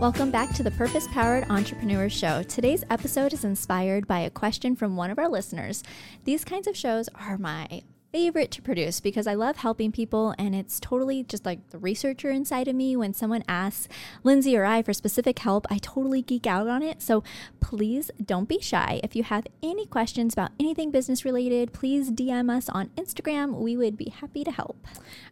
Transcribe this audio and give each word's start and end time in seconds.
Welcome 0.00 0.30
back 0.30 0.54
to 0.54 0.62
the 0.62 0.70
Purpose 0.70 1.06
Powered 1.08 1.44
Entrepreneur 1.50 2.08
Show. 2.08 2.42
Today's 2.44 2.84
episode 2.88 3.34
is 3.34 3.44
inspired 3.44 4.08
by 4.08 4.20
a 4.20 4.30
question 4.30 4.74
from 4.74 4.96
one 4.96 5.10
of 5.10 5.18
our 5.18 5.28
listeners. 5.28 5.82
These 6.24 6.42
kinds 6.42 6.66
of 6.66 6.74
shows 6.74 7.10
are 7.14 7.36
my 7.36 7.82
favorite 8.12 8.50
to 8.50 8.62
produce 8.62 9.00
because 9.00 9.26
I 9.26 9.34
love 9.34 9.58
helping 9.58 9.92
people 9.92 10.34
and 10.38 10.54
it's 10.54 10.80
totally 10.80 11.22
just 11.22 11.46
like 11.46 11.70
the 11.70 11.78
researcher 11.78 12.30
inside 12.30 12.66
of 12.66 12.74
me. 12.74 12.96
When 12.96 13.14
someone 13.14 13.44
asks 13.48 13.88
Lindsay 14.24 14.56
or 14.56 14.64
I 14.64 14.82
for 14.82 14.92
specific 14.92 15.38
help, 15.38 15.66
I 15.70 15.78
totally 15.78 16.22
geek 16.22 16.46
out 16.46 16.66
on 16.66 16.82
it. 16.82 17.02
So 17.02 17.22
please 17.60 18.10
don't 18.22 18.48
be 18.48 18.60
shy. 18.60 19.00
If 19.04 19.14
you 19.14 19.22
have 19.22 19.46
any 19.62 19.86
questions 19.86 20.32
about 20.32 20.50
anything 20.58 20.90
business 20.90 21.24
related, 21.24 21.72
please 21.72 22.10
DM 22.10 22.54
us 22.54 22.68
on 22.68 22.88
Instagram. 22.96 23.58
We 23.58 23.76
would 23.76 23.96
be 23.96 24.10
happy 24.10 24.42
to 24.44 24.50
help. 24.50 24.86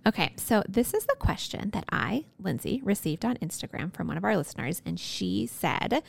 Okay, 0.07 0.33
so 0.37 0.63
this 0.69 0.95
is 0.95 1.05
the 1.07 1.17
question 1.19 1.71
that 1.71 1.85
I, 1.91 2.27
Lindsay, 2.41 2.81
received 2.85 3.25
on 3.25 3.37
Instagram 3.37 3.93
from 3.93 4.07
one 4.07 4.17
of 4.17 4.25
our 4.25 4.37
listeners. 4.37 4.83
And 4.87 5.01
she 5.01 5.47
said, 5.47 6.03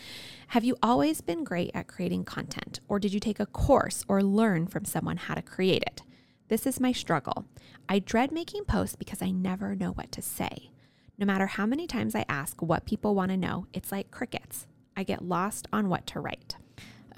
Have 0.50 0.64
you 0.64 0.78
always 0.84 1.22
been 1.22 1.44
great 1.44 1.72
at 1.74 1.88
creating 1.88 2.26
content, 2.26 2.80
or 2.88 3.00
did 3.00 3.14
you 3.14 3.20
take 3.20 3.40
a 3.40 3.46
course 3.46 4.06
or 4.08 4.22
learn 4.22 4.68
from 4.68 4.86
someone 4.86 5.18
how 5.18 5.34
to 5.34 5.42
create 5.42 5.84
it? 5.84 6.04
This 6.50 6.66
is 6.66 6.80
my 6.80 6.92
struggle. 6.92 7.46
I 7.88 8.00
dread 8.00 8.32
making 8.32 8.66
posts 8.66 8.96
because 8.96 9.22
I 9.22 9.30
never 9.30 9.76
know 9.76 9.92
what 9.92 10.12
to 10.14 10.22
say. 10.24 10.72
No 11.20 11.26
matter 11.28 11.46
how 11.46 11.68
many 11.68 11.86
times 11.86 12.16
I 12.16 12.26
ask 12.28 12.60
what 12.60 12.88
people 12.88 13.14
want 13.14 13.30
to 13.30 13.38
know, 13.38 13.68
it's 13.72 13.92
like 13.92 14.10
crickets. 14.10 14.66
I 14.98 15.04
get 15.04 15.24
lost 15.24 15.68
on 15.72 15.90
what 15.90 16.08
to 16.08 16.20
write. 16.20 16.56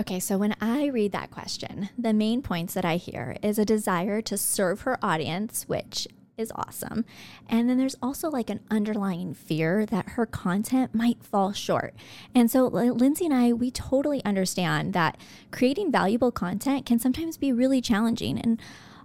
Okay, 0.01 0.19
so 0.19 0.37
when 0.37 0.53
I 0.59 0.87
read 0.87 1.13
that 1.13 1.31
question, 1.31 1.89
the 1.97 2.11
main 2.11 2.41
points 2.41 2.73
that 2.73 2.83
I 2.83 2.97
hear 2.97 3.37
is 3.41 3.57
a 3.57 3.63
desire 3.63 4.21
to 4.21 4.37
serve 4.37 4.81
her 4.81 4.97
audience, 5.01 5.63
which 5.63 6.09
is 6.37 6.51
awesome. 6.55 7.05
And 7.47 7.69
then 7.69 7.77
there's 7.77 7.95
also 8.01 8.29
like 8.29 8.49
an 8.49 8.59
underlying 8.69 9.33
fear 9.33 9.85
that 9.85 10.09
her 10.09 10.25
content 10.25 10.93
might 10.93 11.23
fall 11.23 11.53
short. 11.53 11.93
And 12.35 12.51
so 12.51 12.67
Lindsay 12.67 13.25
and 13.25 13.33
I, 13.33 13.53
we 13.53 13.71
totally 13.71 14.23
understand 14.25 14.91
that 14.91 15.17
creating 15.51 15.89
valuable 15.89 16.31
content 16.33 16.85
can 16.85 16.99
sometimes 16.99 17.37
be 17.37 17.53
really 17.53 17.79
challenging. 17.79 18.37
And 18.37 18.59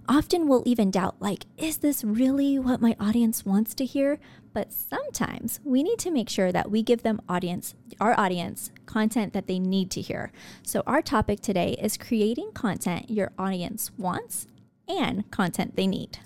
often 0.07 0.47
we'll 0.47 0.63
even 0.65 0.91
doubt, 0.91 1.15
like, 1.19 1.45
is 1.57 1.77
this 1.77 2.03
really 2.03 2.57
what 2.57 2.81
my 2.81 2.95
audience 2.99 3.45
wants 3.45 3.73
to 3.75 3.85
hear? 3.85 4.19
But 4.53 4.73
sometimes 4.73 5.59
we 5.63 5.83
need 5.83 5.99
to 5.99 6.11
make 6.11 6.29
sure 6.29 6.51
that 6.51 6.71
we 6.71 6.81
give 6.81 7.03
them 7.03 7.21
audience, 7.29 7.75
our 7.99 8.19
audience, 8.19 8.71
content 8.85 9.33
that 9.33 9.47
they 9.47 9.59
need 9.59 9.91
to 9.91 10.01
hear. 10.01 10.31
So 10.63 10.83
our 10.87 11.01
topic 11.01 11.41
today 11.41 11.75
is 11.81 11.97
creating 11.97 12.51
content 12.53 13.09
your 13.09 13.31
audience 13.37 13.91
wants 13.97 14.47
and 14.87 15.29
content 15.31 15.75
they 15.75 15.87
need. 15.87 16.19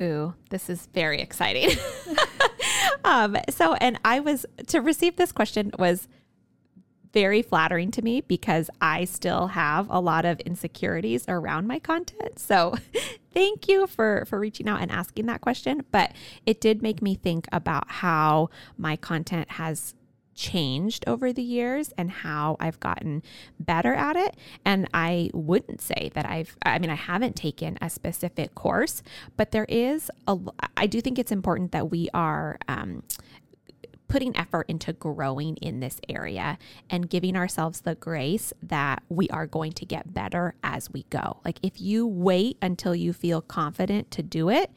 Ooh, 0.00 0.34
this 0.50 0.68
is 0.70 0.86
very 0.94 1.20
exciting. 1.20 1.76
um, 3.04 3.36
so, 3.48 3.74
and 3.74 3.98
I 4.04 4.20
was 4.20 4.46
to 4.68 4.80
receive 4.80 5.16
this 5.16 5.32
question 5.32 5.72
was 5.78 6.08
very 7.12 7.42
flattering 7.42 7.90
to 7.92 8.02
me 8.02 8.20
because 8.20 8.70
I 8.80 9.04
still 9.04 9.48
have 9.48 9.88
a 9.90 10.00
lot 10.00 10.24
of 10.24 10.40
insecurities 10.40 11.24
around 11.28 11.66
my 11.66 11.78
content. 11.78 12.38
So 12.38 12.74
thank 13.32 13.68
you 13.68 13.86
for 13.86 14.24
for 14.26 14.38
reaching 14.38 14.68
out 14.68 14.80
and 14.80 14.90
asking 14.90 15.26
that 15.26 15.40
question, 15.40 15.84
but 15.90 16.12
it 16.46 16.60
did 16.60 16.82
make 16.82 17.02
me 17.02 17.14
think 17.14 17.46
about 17.52 17.90
how 17.90 18.50
my 18.76 18.96
content 18.96 19.52
has 19.52 19.94
changed 20.38 21.02
over 21.08 21.32
the 21.32 21.42
years 21.42 21.92
and 21.98 22.10
how 22.10 22.56
I've 22.60 22.78
gotten 22.78 23.22
better 23.58 23.92
at 23.92 24.14
it. 24.14 24.36
And 24.64 24.88
I 24.94 25.30
wouldn't 25.34 25.80
say 25.80 26.12
that 26.14 26.24
I've, 26.26 26.56
I 26.64 26.78
mean, 26.78 26.90
I 26.90 26.94
haven't 26.94 27.34
taken 27.34 27.76
a 27.82 27.90
specific 27.90 28.54
course, 28.54 29.02
but 29.36 29.50
there 29.50 29.66
is 29.68 30.10
a, 30.28 30.38
I 30.76 30.86
do 30.86 31.00
think 31.00 31.18
it's 31.18 31.32
important 31.32 31.72
that 31.72 31.90
we 31.90 32.08
are, 32.14 32.58
um, 32.68 33.02
putting 34.08 34.36
effort 34.36 34.66
into 34.68 34.92
growing 34.92 35.56
in 35.56 35.80
this 35.80 36.00
area 36.08 36.58
and 36.90 37.08
giving 37.10 37.36
ourselves 37.36 37.82
the 37.82 37.94
grace 37.94 38.52
that 38.62 39.02
we 39.08 39.28
are 39.28 39.46
going 39.46 39.72
to 39.72 39.84
get 39.84 40.12
better 40.12 40.54
as 40.64 40.90
we 40.90 41.04
go. 41.10 41.38
Like 41.44 41.58
if 41.62 41.80
you 41.80 42.06
wait 42.06 42.56
until 42.60 42.94
you 42.94 43.12
feel 43.12 43.40
confident 43.40 44.10
to 44.12 44.22
do 44.22 44.48
it, 44.48 44.70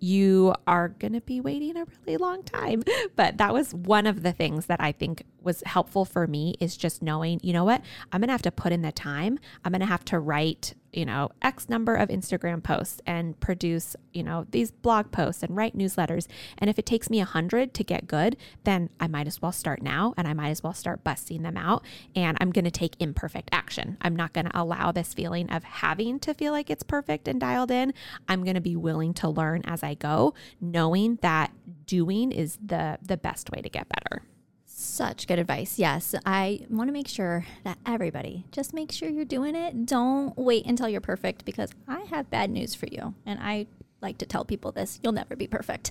you 0.00 0.54
are 0.66 0.88
going 0.88 1.12
to 1.12 1.20
be 1.20 1.40
waiting 1.40 1.76
a 1.76 1.86
really 2.06 2.16
long 2.16 2.42
time. 2.42 2.82
But 3.16 3.38
that 3.38 3.52
was 3.52 3.74
one 3.74 4.06
of 4.06 4.22
the 4.22 4.32
things 4.32 4.66
that 4.66 4.80
I 4.80 4.92
think 4.92 5.24
was 5.42 5.62
helpful 5.66 6.04
for 6.04 6.26
me 6.26 6.54
is 6.60 6.76
just 6.76 7.02
knowing, 7.02 7.40
you 7.42 7.52
know 7.52 7.64
what? 7.64 7.82
I'm 8.12 8.20
going 8.20 8.28
to 8.28 8.32
have 8.32 8.42
to 8.42 8.52
put 8.52 8.72
in 8.72 8.82
the 8.82 8.92
time. 8.92 9.38
I'm 9.64 9.72
going 9.72 9.80
to 9.80 9.86
have 9.86 10.04
to 10.06 10.18
write 10.18 10.74
you 10.92 11.04
know, 11.04 11.30
X 11.42 11.68
number 11.68 11.94
of 11.94 12.08
Instagram 12.08 12.62
posts 12.62 13.00
and 13.06 13.38
produce, 13.40 13.94
you 14.12 14.22
know, 14.22 14.46
these 14.50 14.70
blog 14.70 15.10
posts 15.10 15.42
and 15.42 15.54
write 15.54 15.76
newsletters. 15.76 16.26
And 16.56 16.70
if 16.70 16.78
it 16.78 16.86
takes 16.86 17.10
me 17.10 17.20
a 17.20 17.24
hundred 17.24 17.74
to 17.74 17.84
get 17.84 18.06
good, 18.06 18.36
then 18.64 18.90
I 18.98 19.06
might 19.06 19.26
as 19.26 19.42
well 19.42 19.52
start 19.52 19.82
now 19.82 20.14
and 20.16 20.26
I 20.26 20.32
might 20.32 20.50
as 20.50 20.62
well 20.62 20.72
start 20.72 21.04
busting 21.04 21.42
them 21.42 21.56
out. 21.56 21.84
And 22.16 22.38
I'm 22.40 22.50
going 22.50 22.64
to 22.64 22.70
take 22.70 22.96
imperfect 22.98 23.50
action. 23.52 23.98
I'm 24.00 24.16
not 24.16 24.32
going 24.32 24.46
to 24.46 24.60
allow 24.60 24.92
this 24.92 25.14
feeling 25.14 25.50
of 25.50 25.62
having 25.64 26.18
to 26.20 26.34
feel 26.34 26.52
like 26.52 26.70
it's 26.70 26.82
perfect 26.82 27.28
and 27.28 27.40
dialed 27.40 27.70
in. 27.70 27.92
I'm 28.28 28.42
going 28.42 28.54
to 28.54 28.60
be 28.60 28.76
willing 28.76 29.14
to 29.14 29.28
learn 29.28 29.62
as 29.66 29.82
I 29.82 29.87
go, 29.94 30.34
knowing 30.60 31.16
that 31.22 31.52
doing 31.86 32.32
is 32.32 32.58
the 32.64 32.98
the 33.02 33.16
best 33.16 33.50
way 33.50 33.60
to 33.60 33.68
get 33.68 33.88
better. 33.88 34.22
Such 34.64 35.26
good 35.26 35.38
advice. 35.38 35.78
Yes, 35.78 36.14
I 36.24 36.60
want 36.70 36.88
to 36.88 36.92
make 36.92 37.08
sure 37.08 37.44
that 37.64 37.78
everybody 37.84 38.46
just 38.52 38.72
make 38.72 38.92
sure 38.92 39.08
you're 39.08 39.24
doing 39.24 39.56
it. 39.56 39.86
Don't 39.86 40.36
wait 40.38 40.66
until 40.66 40.88
you're 40.88 41.00
perfect 41.00 41.44
because 41.44 41.70
I 41.88 42.00
have 42.10 42.30
bad 42.30 42.50
news 42.50 42.74
for 42.74 42.86
you. 42.86 43.14
And 43.26 43.40
I 43.42 43.66
like 44.00 44.18
to 44.18 44.26
tell 44.26 44.44
people 44.44 44.72
this 44.72 45.00
you'll 45.02 45.12
never 45.12 45.36
be 45.36 45.46
perfect. 45.46 45.90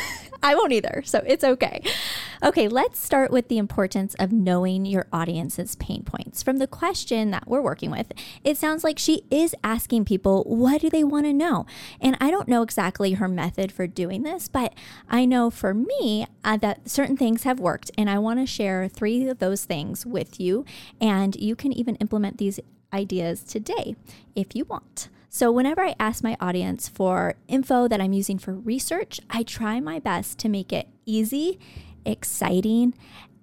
I 0.42 0.54
won't 0.54 0.72
either, 0.72 1.02
so 1.04 1.22
it's 1.26 1.42
okay. 1.42 1.82
Okay, 2.44 2.68
let's 2.68 3.04
start 3.04 3.32
with 3.32 3.48
the 3.48 3.58
importance 3.58 4.14
of 4.14 4.30
knowing 4.30 4.86
your 4.86 5.06
audience's 5.12 5.74
pain 5.76 6.04
points. 6.04 6.42
From 6.42 6.58
the 6.58 6.68
question 6.68 7.32
that 7.32 7.48
we're 7.48 7.60
working 7.60 7.90
with, 7.90 8.12
it 8.44 8.56
sounds 8.56 8.84
like 8.84 8.98
she 8.98 9.24
is 9.30 9.54
asking 9.64 10.04
people, 10.04 10.44
what 10.44 10.80
do 10.80 10.88
they 10.88 11.02
want 11.02 11.26
to 11.26 11.32
know? 11.32 11.66
And 12.00 12.16
I 12.20 12.30
don't 12.30 12.46
know 12.46 12.62
exactly 12.62 13.14
her 13.14 13.26
method 13.26 13.72
for 13.72 13.88
doing 13.88 14.22
this, 14.22 14.46
but 14.46 14.74
I 15.08 15.24
know 15.24 15.50
for 15.50 15.74
me 15.74 16.26
uh, 16.44 16.56
that 16.58 16.88
certain 16.88 17.16
things 17.16 17.42
have 17.42 17.58
worked, 17.58 17.90
and 17.98 18.08
I 18.08 18.18
want 18.18 18.38
to 18.38 18.46
share 18.46 18.86
three 18.86 19.28
of 19.28 19.40
those 19.40 19.64
things 19.64 20.06
with 20.06 20.38
you. 20.38 20.64
And 21.00 21.34
you 21.34 21.56
can 21.56 21.72
even 21.72 21.96
implement 21.96 22.38
these 22.38 22.60
ideas 22.92 23.42
today 23.42 23.96
if 24.36 24.54
you 24.54 24.64
want. 24.64 25.08
So, 25.30 25.52
whenever 25.52 25.82
I 25.82 25.94
ask 26.00 26.24
my 26.24 26.36
audience 26.40 26.88
for 26.88 27.34
info 27.48 27.86
that 27.86 28.00
I'm 28.00 28.14
using 28.14 28.38
for 28.38 28.54
research, 28.54 29.20
I 29.28 29.42
try 29.42 29.78
my 29.78 29.98
best 29.98 30.38
to 30.38 30.48
make 30.48 30.72
it 30.72 30.88
easy, 31.04 31.58
exciting, 32.06 32.94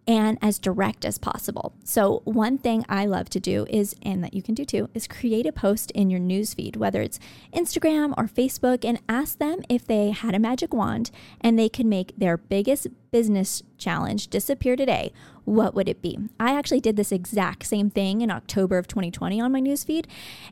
and 0.07 0.37
as 0.41 0.59
direct 0.59 1.05
as 1.05 1.19
possible. 1.19 1.73
So, 1.83 2.21
one 2.25 2.57
thing 2.57 2.85
I 2.89 3.05
love 3.05 3.29
to 3.29 3.39
do 3.39 3.67
is, 3.69 3.95
and 4.01 4.23
that 4.23 4.33
you 4.33 4.41
can 4.41 4.55
do 4.55 4.65
too, 4.65 4.89
is 4.95 5.07
create 5.07 5.45
a 5.45 5.51
post 5.51 5.91
in 5.91 6.09
your 6.09 6.19
newsfeed, 6.19 6.75
whether 6.75 7.03
it's 7.03 7.19
Instagram 7.53 8.15
or 8.17 8.25
Facebook, 8.25 8.83
and 8.83 8.99
ask 9.07 9.37
them 9.37 9.61
if 9.69 9.85
they 9.85 10.09
had 10.09 10.33
a 10.33 10.39
magic 10.39 10.73
wand 10.73 11.11
and 11.39 11.57
they 11.57 11.69
could 11.69 11.85
make 11.85 12.17
their 12.17 12.37
biggest 12.37 12.87
business 13.15 13.63
challenge 13.77 14.27
disappear 14.27 14.75
today, 14.75 15.13
what 15.45 15.73
would 15.73 15.87
it 15.87 16.01
be? 16.01 16.19
I 16.37 16.53
actually 16.53 16.81
did 16.81 16.97
this 16.97 17.13
exact 17.13 17.65
same 17.65 17.89
thing 17.89 18.19
in 18.19 18.29
October 18.29 18.77
of 18.77 18.89
2020 18.89 19.39
on 19.39 19.53
my 19.53 19.61
newsfeed. 19.61 20.05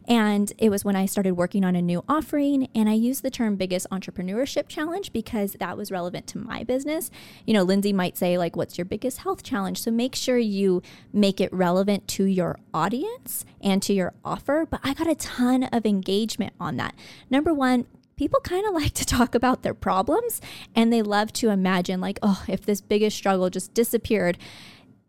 And 0.08 0.54
it 0.58 0.70
was 0.70 0.86
when 0.86 0.96
I 0.96 1.06
started 1.06 1.34
working 1.34 1.66
on 1.66 1.76
a 1.76 1.82
new 1.82 2.06
offering. 2.08 2.70
And 2.74 2.88
I 2.88 2.94
used 2.94 3.22
the 3.22 3.30
term 3.30 3.58
biggest 3.58 3.90
entrepreneurship 3.90 4.70
challenge 4.70 5.12
because 5.12 5.58
that 5.60 5.76
was 5.76 5.92
relevant 5.92 6.26
to 6.28 6.38
my 6.38 6.64
business. 6.64 7.12
You 7.46 7.54
know, 7.54 7.64
Lindsay 7.64 7.92
might 7.92 8.18
say, 8.18 8.38
like, 8.38 8.56
what's 8.56 8.78
your 8.78 8.86
biggest 8.86 9.18
health 9.18 9.44
challenge? 9.44 9.82
So 9.82 9.92
make 9.92 10.16
sure 10.16 10.38
you 10.38 10.82
make 11.12 11.42
it 11.42 11.52
relevant 11.52 12.08
to 12.10 12.24
your 12.24 12.60
audience 12.74 13.44
and 13.62 13.84
to 13.84 13.92
your 13.92 14.14
offer. 14.24 14.66
But 14.72 14.80
I 14.86 14.94
got 14.94 15.10
a 15.10 15.16
ton 15.16 15.64
of 15.64 15.86
engagement 15.86 16.54
on 16.62 16.78
that. 16.78 16.96
Number 17.30 17.54
one, 17.54 17.88
people 18.16 18.40
kind 18.42 18.66
of 18.68 18.74
like 18.82 18.94
to 18.94 19.06
talk 19.06 19.36
about 19.36 19.64
their 19.64 19.74
problems 19.74 20.42
and 20.76 20.92
they 20.92 21.02
love 21.02 21.34
to 21.34 21.50
imagine, 21.50 22.02
like, 22.02 22.20
oh, 22.22 22.44
if 22.48 22.66
this 22.66 22.82
biggest 22.82 23.18
struggle 23.18 23.50
just 23.50 23.74
disappeared, 23.74 24.38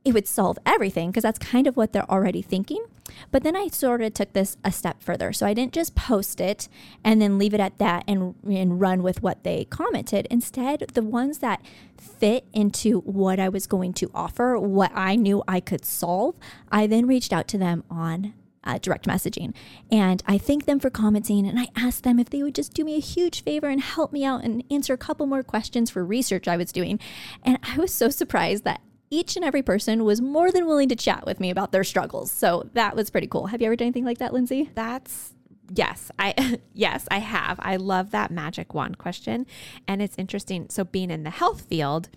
it 0.04 0.12
would 0.12 0.28
solve 0.28 0.58
everything 0.66 1.10
because 1.10 1.22
that's 1.22 1.38
kind 1.38 1.66
of 1.66 1.76
what 1.76 1.92
they're 1.92 2.10
already 2.10 2.42
thinking. 2.42 2.84
But 3.30 3.42
then 3.42 3.56
I 3.56 3.68
sort 3.68 4.02
of 4.02 4.12
took 4.12 4.32
this 4.32 4.56
a 4.62 4.70
step 4.70 5.02
further. 5.02 5.32
So 5.32 5.46
I 5.46 5.54
didn't 5.54 5.72
just 5.72 5.94
post 5.94 6.40
it 6.40 6.68
and 7.02 7.20
then 7.22 7.38
leave 7.38 7.54
it 7.54 7.60
at 7.60 7.78
that 7.78 8.04
and, 8.06 8.34
and 8.44 8.80
run 8.80 9.02
with 9.02 9.22
what 9.22 9.44
they 9.44 9.64
commented. 9.64 10.26
Instead, 10.30 10.84
the 10.92 11.02
ones 11.02 11.38
that 11.38 11.64
fit 11.98 12.44
into 12.52 13.00
what 13.00 13.40
I 13.40 13.48
was 13.48 13.66
going 13.66 13.94
to 13.94 14.10
offer, 14.14 14.58
what 14.58 14.92
I 14.94 15.16
knew 15.16 15.42
I 15.48 15.60
could 15.60 15.84
solve, 15.84 16.34
I 16.70 16.86
then 16.86 17.06
reached 17.06 17.32
out 17.32 17.48
to 17.48 17.58
them 17.58 17.84
on 17.90 18.34
uh, 18.64 18.78
direct 18.78 19.06
messaging. 19.06 19.54
And 19.90 20.22
I 20.26 20.38
thank 20.38 20.66
them 20.66 20.80
for 20.80 20.90
commenting 20.90 21.46
and 21.46 21.58
I 21.58 21.68
asked 21.76 22.04
them 22.04 22.18
if 22.18 22.30
they 22.30 22.42
would 22.42 22.54
just 22.54 22.74
do 22.74 22.84
me 22.84 22.96
a 22.96 23.00
huge 23.00 23.42
favor 23.42 23.68
and 23.68 23.80
help 23.80 24.12
me 24.12 24.24
out 24.24 24.44
and 24.44 24.64
answer 24.70 24.92
a 24.92 24.98
couple 24.98 25.26
more 25.26 25.42
questions 25.42 25.90
for 25.90 26.04
research 26.04 26.48
I 26.48 26.56
was 26.56 26.72
doing. 26.72 26.98
And 27.42 27.58
I 27.62 27.78
was 27.78 27.92
so 27.92 28.08
surprised 28.08 28.64
that 28.64 28.80
each 29.10 29.36
and 29.36 29.44
every 29.44 29.62
person 29.62 30.04
was 30.04 30.20
more 30.20 30.50
than 30.50 30.66
willing 30.66 30.88
to 30.88 30.96
chat 30.96 31.24
with 31.24 31.38
me 31.38 31.50
about 31.50 31.72
their 31.72 31.84
struggles. 31.84 32.30
So 32.30 32.68
that 32.72 32.96
was 32.96 33.10
pretty 33.10 33.26
cool. 33.26 33.46
Have 33.46 33.60
you 33.60 33.66
ever 33.66 33.76
done 33.76 33.86
anything 33.86 34.04
like 34.04 34.18
that, 34.18 34.32
Lindsay? 34.32 34.70
That's 34.74 35.34
yes 35.72 36.10
i 36.18 36.58
yes 36.74 37.08
i 37.10 37.18
have 37.18 37.58
i 37.62 37.76
love 37.76 38.10
that 38.10 38.30
magic 38.30 38.74
wand 38.74 38.98
question 38.98 39.46
and 39.88 40.02
it's 40.02 40.18
interesting 40.18 40.66
so 40.68 40.84
being 40.84 41.10
in 41.10 41.22
the 41.22 41.30
health 41.30 41.62
field 41.62 42.10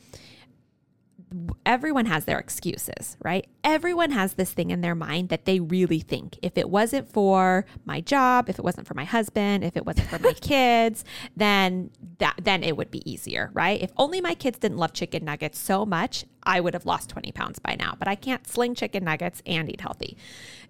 everyone 1.66 2.06
has 2.06 2.26
their 2.26 2.40
excuses, 2.40 3.18
right? 3.22 3.48
Everyone 3.64 4.12
has 4.12 4.36
this 4.36 4.54
thing 4.54 4.70
in 4.72 4.82
their 4.82 4.96
mind 4.96 5.30
that 5.30 5.46
they 5.46 5.60
really 5.60 6.00
think 6.00 6.38
if 6.42 6.58
it 6.58 6.70
wasn't 6.70 7.12
for 7.12 7.66
my 7.86 8.00
job, 8.00 8.50
if 8.50 8.58
it 8.58 8.64
wasn't 8.64 8.88
for 8.88 8.94
my 8.94 9.04
husband, 9.04 9.64
if 9.64 9.76
it 9.76 9.86
wasn't 9.86 10.08
for 10.08 10.20
my 10.20 10.34
kids, 10.42 11.04
then 11.36 11.92
that 12.20 12.36
then 12.42 12.64
it 12.64 12.78
would 12.78 12.92
be 12.92 13.10
easier, 13.10 13.52
right? 13.54 13.82
If 13.82 13.92
only 13.98 14.22
my 14.22 14.36
kids 14.36 14.60
didn't 14.60 14.78
love 14.78 14.94
chicken 14.94 15.26
nuggets 15.26 15.60
so 15.60 15.86
much, 15.86 16.26
I 16.44 16.62
would 16.62 16.74
have 16.74 16.86
lost 16.86 17.10
20 17.10 17.32
pounds 17.34 17.60
by 17.60 17.76
now, 17.78 17.96
but 18.00 18.08
I 18.08 18.16
can't 18.16 18.48
sling 18.48 18.74
chicken 18.74 19.04
nuggets 19.04 19.42
and 19.46 19.70
eat 19.70 19.82
healthy. 19.82 20.18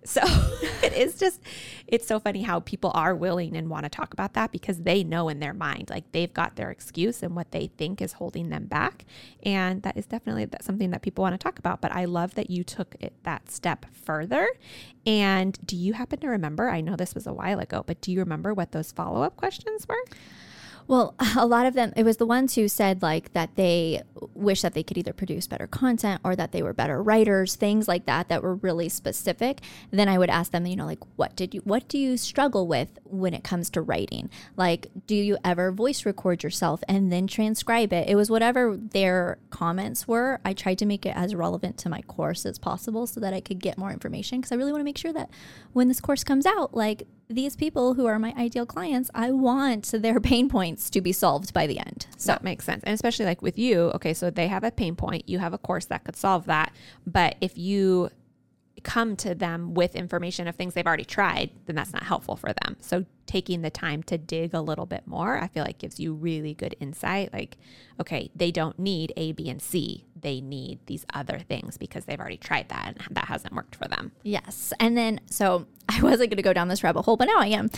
So 0.08 0.22
it 0.82 0.94
is 0.94 1.20
just, 1.20 1.42
it's 1.86 2.08
so 2.08 2.18
funny 2.18 2.44
how 2.44 2.62
people 2.62 2.92
are 2.96 3.14
willing 3.14 3.58
and 3.58 3.70
want 3.70 3.84
to 3.84 3.90
talk 3.90 4.14
about 4.14 4.36
that 4.36 4.54
because 4.54 4.84
they 4.84 5.04
know 5.04 5.28
in 5.28 5.40
their 5.40 5.54
mind, 5.54 5.90
like 5.90 6.10
they've 6.14 6.34
got 6.34 6.56
their 6.56 6.72
excuse 6.72 7.22
and 7.22 7.36
what 7.36 7.52
they 7.52 7.68
think 7.78 8.02
is 8.02 8.14
holding 8.14 8.48
them 8.48 8.68
back. 8.68 9.04
And 9.44 9.84
that 9.84 9.98
is 9.98 10.06
definitely 10.06 10.48
something 10.62 10.92
that 10.92 11.02
people 11.02 11.24
want 11.24 11.34
to 11.34 11.38
talk 11.38 11.60
about. 11.60 11.82
But 11.82 11.92
I 11.92 12.06
love 12.06 12.36
that 12.36 12.50
you 12.50 12.64
took 12.64 12.96
it 13.02 13.16
that 13.24 13.52
step 13.52 13.86
further. 13.92 14.48
And 15.06 15.60
do 15.66 15.76
you 15.76 15.92
happen 15.92 16.20
to 16.20 16.30
remember? 16.30 16.70
I 16.70 16.80
know 16.80 16.96
this 16.96 17.14
was 17.14 17.28
a 17.28 17.34
while 17.34 17.60
ago, 17.60 17.84
but 17.86 18.00
do 18.00 18.14
you 18.14 18.20
remember 18.20 18.54
what 18.54 18.72
those 18.72 18.94
follow 18.94 19.24
up 19.24 19.36
questions 19.36 19.86
were? 19.90 20.04
Well, 20.88 21.16
a 21.38 21.46
lot 21.46 21.66
of 21.66 21.74
them, 21.74 21.94
it 21.96 22.04
was 22.04 22.18
the 22.18 22.26
ones 22.26 22.56
who 22.56 22.68
said 22.68 23.02
like 23.02 23.34
that 23.34 23.56
they 23.56 24.02
wish 24.34 24.62
that 24.62 24.74
they 24.74 24.84
could 24.84 24.98
either 24.98 25.14
produce 25.14 25.48
better 25.48 25.68
content 25.68 26.22
or 26.24 26.36
that 26.36 26.52
they 26.52 26.64
were 26.64 26.74
better 26.74 27.02
writers, 27.04 27.56
things 27.56 27.88
like 27.88 28.06
that 28.06 28.30
that 28.30 28.42
were 28.42 28.56
really 28.56 28.90
specific. 28.90 29.62
Then 29.92 30.10
I 30.10 30.18
would 30.18 30.30
ask 30.30 30.52
them, 30.52 30.66
you 30.66 30.76
know, 30.76 30.86
like 30.86 31.04
what 31.16 31.36
did 31.36 31.54
you 31.54 31.62
what 31.62 31.88
do 31.88 31.98
you 31.98 32.18
struggle 32.18 32.68
with 32.68 33.00
when 33.04 33.34
it 33.34 33.44
comes 33.44 33.70
to 33.72 33.82
writing? 33.82 34.30
Like 34.56 34.88
do 35.06 35.16
you 35.16 35.38
ever 35.44 35.72
voice 35.72 36.06
record 36.06 36.44
yourself 36.44 36.84
and 36.88 37.12
then 37.12 37.28
transcribe 37.28 37.94
it? 37.94 38.08
It 38.08 38.16
was 38.16 38.30
whatever 38.30 38.78
their 38.78 39.40
comments 39.50 40.08
were. 40.08 40.40
I 40.46 40.54
tried 40.54 40.78
to 40.80 40.86
make 40.86 41.06
it 41.06 41.16
as 41.16 41.36
relevant 41.36 41.78
to 41.80 41.90
my 41.90 42.02
course 42.04 42.46
as 42.46 42.58
possible 42.58 43.08
so 43.08 43.20
that 43.20 43.34
I 43.34 43.42
could 43.42 43.60
get 43.60 43.78
more 43.78 43.92
information 43.92 44.40
because 44.40 44.52
I 44.52 44.56
really 44.56 44.72
want 44.72 44.82
to 44.82 44.86
make 44.86 44.98
sure 44.98 45.14
that 45.14 45.30
when 45.74 45.88
this 45.88 46.00
course 46.00 46.24
comes 46.24 46.46
out, 46.46 46.74
like 46.74 47.08
these 47.30 47.56
people 47.56 47.94
who 47.94 48.06
are 48.06 48.20
my 48.20 48.34
ideal 48.38 48.66
clients, 48.66 49.10
I 49.14 49.32
want 49.32 49.92
their 49.92 50.20
pain 50.22 50.50
points 50.50 50.90
to 50.92 51.02
be 51.02 51.12
solved 51.12 51.54
by 51.54 51.68
the 51.68 51.80
end. 51.80 52.08
So 52.18 52.32
that 52.32 52.44
makes 52.44 52.66
sense. 52.66 52.84
And 52.84 52.94
especially 52.94 53.26
like 53.26 53.42
with 53.42 53.58
you, 53.58 53.92
okay, 53.96 54.14
so 54.14 54.30
they 54.30 54.48
have 54.48 54.64
a 54.64 54.72
pain 54.72 54.96
point, 54.96 55.28
you 55.28 55.40
have 55.40 55.54
a 55.54 55.58
course 55.58 55.86
that 55.86 56.04
could 56.04 56.16
solve 56.16 56.46
that. 56.46 56.74
But 57.06 57.36
if 57.42 57.58
you 57.58 58.10
come 58.84 59.16
to 59.18 59.36
them 59.36 59.74
with 59.74 59.96
information 59.96 60.48
of 60.48 60.56
things 60.56 60.74
they've 60.74 60.88
already 60.88 61.06
tried, 61.06 61.52
then 61.66 61.76
that's 61.76 61.94
not 61.94 62.04
helpful 62.04 62.36
for 62.36 62.54
them. 62.54 62.78
So 62.80 63.06
taking 63.28 63.62
the 63.62 63.70
time 63.70 64.02
to 64.04 64.18
dig 64.18 64.54
a 64.54 64.62
little 64.62 64.86
bit 64.86 65.06
more, 65.06 65.38
I 65.38 65.48
feel 65.48 65.64
like 65.64 65.78
gives 65.78 66.00
you 66.00 66.14
really 66.14 66.54
good 66.54 66.76
insight. 66.80 67.32
Like, 67.34 67.58
okay, 68.00 68.32
they 68.36 68.52
don't 68.52 68.80
need 68.80 69.14
A, 69.18 69.34
B, 69.34 69.50
and 69.50 69.62
C. 69.62 70.06
They 70.20 70.42
need 70.42 70.80
these 70.88 71.06
other 71.14 71.40
things 71.40 71.78
because 71.78 72.06
they've 72.06 72.20
already 72.20 72.38
tried 72.38 72.70
that 72.70 72.96
and 72.98 73.16
that 73.16 73.26
hasn't 73.26 73.54
worked 73.54 73.76
for 73.76 73.88
them. 73.88 74.14
Yes. 74.24 74.74
And 74.80 74.98
then, 74.98 75.20
so 75.30 75.68
I 75.90 76.02
wasn't 76.02 76.30
going 76.30 76.38
to 76.38 76.44
go 76.44 76.54
down 76.54 76.68
this 76.68 76.84
rabbit 76.84 77.04
hole, 77.04 77.18
but 77.18 77.26
now 77.26 77.38
I 77.38 77.48
am. 77.48 77.70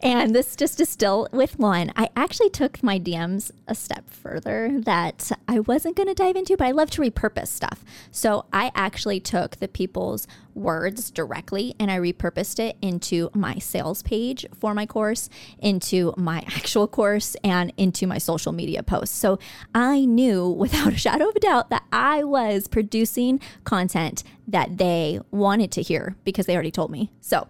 And 0.00 0.34
this 0.34 0.54
just 0.54 0.80
is 0.80 0.88
still 0.88 1.28
with 1.32 1.58
one. 1.58 1.92
I 1.96 2.10
actually 2.14 2.50
took 2.50 2.82
my 2.82 2.98
DMs 2.98 3.50
a 3.66 3.74
step 3.74 4.08
further 4.08 4.70
that 4.82 5.32
I 5.48 5.60
wasn't 5.60 5.96
going 5.96 6.08
to 6.08 6.14
dive 6.14 6.36
into, 6.36 6.56
but 6.56 6.66
I 6.66 6.70
love 6.70 6.90
to 6.90 7.02
repurpose 7.02 7.48
stuff. 7.48 7.84
So 8.10 8.46
I 8.52 8.70
actually 8.74 9.20
took 9.20 9.56
the 9.56 9.68
people's 9.68 10.28
words 10.54 11.10
directly 11.10 11.74
and 11.78 11.90
I 11.90 11.98
repurposed 11.98 12.58
it 12.58 12.76
into 12.80 13.30
my 13.34 13.58
sales 13.58 14.02
page 14.02 14.46
for 14.58 14.74
my 14.74 14.86
course, 14.96 15.28
into 15.58 16.14
my 16.16 16.38
actual 16.56 16.88
course, 16.88 17.36
and 17.44 17.70
into 17.76 18.06
my 18.06 18.16
social 18.16 18.50
media 18.50 18.82
posts. 18.82 19.14
So 19.14 19.38
I 19.74 20.06
knew 20.06 20.48
without 20.64 20.94
a 20.94 20.96
shadow 20.96 21.28
of 21.28 21.36
a 21.36 21.40
doubt 21.40 21.68
that 21.68 21.84
I 21.92 22.24
was 22.24 22.66
producing 22.66 23.38
content 23.64 24.24
that 24.48 24.78
they 24.78 25.20
wanted 25.30 25.70
to 25.72 25.82
hear 25.82 26.16
because 26.24 26.46
they 26.46 26.54
already 26.54 26.70
told 26.70 26.90
me. 26.90 27.12
So 27.20 27.48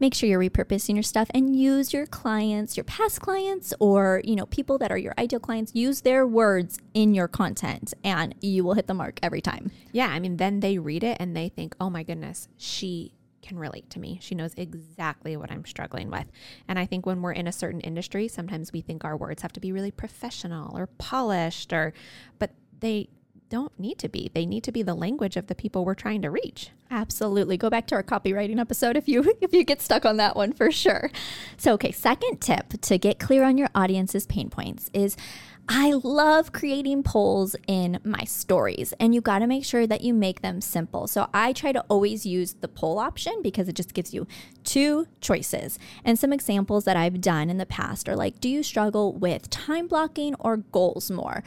make 0.00 0.14
sure 0.14 0.26
you're 0.26 0.40
repurposing 0.40 0.94
your 0.94 1.02
stuff 1.02 1.28
and 1.34 1.54
use 1.54 1.92
your 1.92 2.06
clients, 2.06 2.78
your 2.78 2.84
past 2.84 3.20
clients, 3.20 3.74
or 3.78 4.22
you 4.24 4.36
know, 4.36 4.46
people 4.46 4.78
that 4.78 4.90
are 4.90 4.96
your 4.96 5.12
ideal 5.18 5.40
clients, 5.40 5.74
use 5.74 6.00
their 6.00 6.26
words 6.26 6.78
in 6.94 7.14
your 7.14 7.28
content 7.28 7.92
and 8.04 8.34
you 8.40 8.64
will 8.64 8.74
hit 8.74 8.86
the 8.86 8.94
mark 8.94 9.18
every 9.22 9.42
time. 9.42 9.70
Yeah. 9.92 10.08
I 10.08 10.18
mean, 10.18 10.38
then 10.38 10.60
they 10.60 10.78
read 10.78 11.04
it 11.04 11.18
and 11.20 11.36
they 11.36 11.50
think, 11.50 11.74
oh 11.78 11.90
my 11.90 12.02
goodness, 12.04 12.48
she 12.56 13.12
can 13.46 13.58
relate 13.58 13.88
to 13.90 14.00
me. 14.00 14.18
She 14.20 14.34
knows 14.34 14.52
exactly 14.56 15.36
what 15.36 15.50
I'm 15.50 15.64
struggling 15.64 16.10
with. 16.10 16.26
And 16.68 16.78
I 16.78 16.86
think 16.86 17.06
when 17.06 17.22
we're 17.22 17.32
in 17.32 17.46
a 17.46 17.52
certain 17.52 17.80
industry, 17.80 18.28
sometimes 18.28 18.72
we 18.72 18.80
think 18.80 19.04
our 19.04 19.16
words 19.16 19.42
have 19.42 19.52
to 19.52 19.60
be 19.60 19.72
really 19.72 19.90
professional 19.90 20.76
or 20.76 20.86
polished 20.86 21.72
or 21.72 21.92
but 22.38 22.50
they 22.80 23.08
don't 23.48 23.78
need 23.78 23.98
to 23.98 24.08
be. 24.08 24.30
They 24.34 24.44
need 24.44 24.64
to 24.64 24.72
be 24.72 24.82
the 24.82 24.94
language 24.94 25.36
of 25.36 25.46
the 25.46 25.54
people 25.54 25.84
we're 25.84 25.94
trying 25.94 26.22
to 26.22 26.30
reach. 26.30 26.70
Absolutely. 26.90 27.56
Go 27.56 27.70
back 27.70 27.86
to 27.88 27.94
our 27.94 28.02
copywriting 28.02 28.58
episode 28.58 28.96
if 28.96 29.08
you 29.08 29.22
if 29.40 29.52
you 29.52 29.64
get 29.64 29.80
stuck 29.80 30.04
on 30.04 30.16
that 30.16 30.36
one 30.36 30.52
for 30.52 30.70
sure. 30.70 31.10
So 31.56 31.72
okay, 31.74 31.92
second 31.92 32.40
tip 32.40 32.80
to 32.80 32.98
get 32.98 33.18
clear 33.18 33.44
on 33.44 33.58
your 33.58 33.68
audience's 33.74 34.26
pain 34.26 34.50
points 34.50 34.90
is 34.92 35.16
I 35.68 35.92
love 36.04 36.52
creating 36.52 37.02
polls 37.02 37.56
in 37.66 37.98
my 38.04 38.22
stories, 38.24 38.94
and 39.00 39.14
you 39.14 39.20
got 39.20 39.40
to 39.40 39.48
make 39.48 39.64
sure 39.64 39.86
that 39.86 40.00
you 40.00 40.14
make 40.14 40.40
them 40.40 40.60
simple. 40.60 41.08
So 41.08 41.28
I 41.34 41.52
try 41.52 41.72
to 41.72 41.84
always 41.88 42.24
use 42.24 42.54
the 42.54 42.68
poll 42.68 42.98
option 42.98 43.42
because 43.42 43.68
it 43.68 43.74
just 43.74 43.92
gives 43.92 44.14
you 44.14 44.28
two 44.62 45.06
choices. 45.20 45.78
And 46.04 46.18
some 46.18 46.32
examples 46.32 46.84
that 46.84 46.96
I've 46.96 47.20
done 47.20 47.50
in 47.50 47.58
the 47.58 47.66
past 47.66 48.08
are 48.08 48.16
like, 48.16 48.38
do 48.38 48.48
you 48.48 48.62
struggle 48.62 49.12
with 49.12 49.50
time 49.50 49.88
blocking 49.88 50.34
or 50.38 50.58
goals 50.58 51.10
more? 51.10 51.42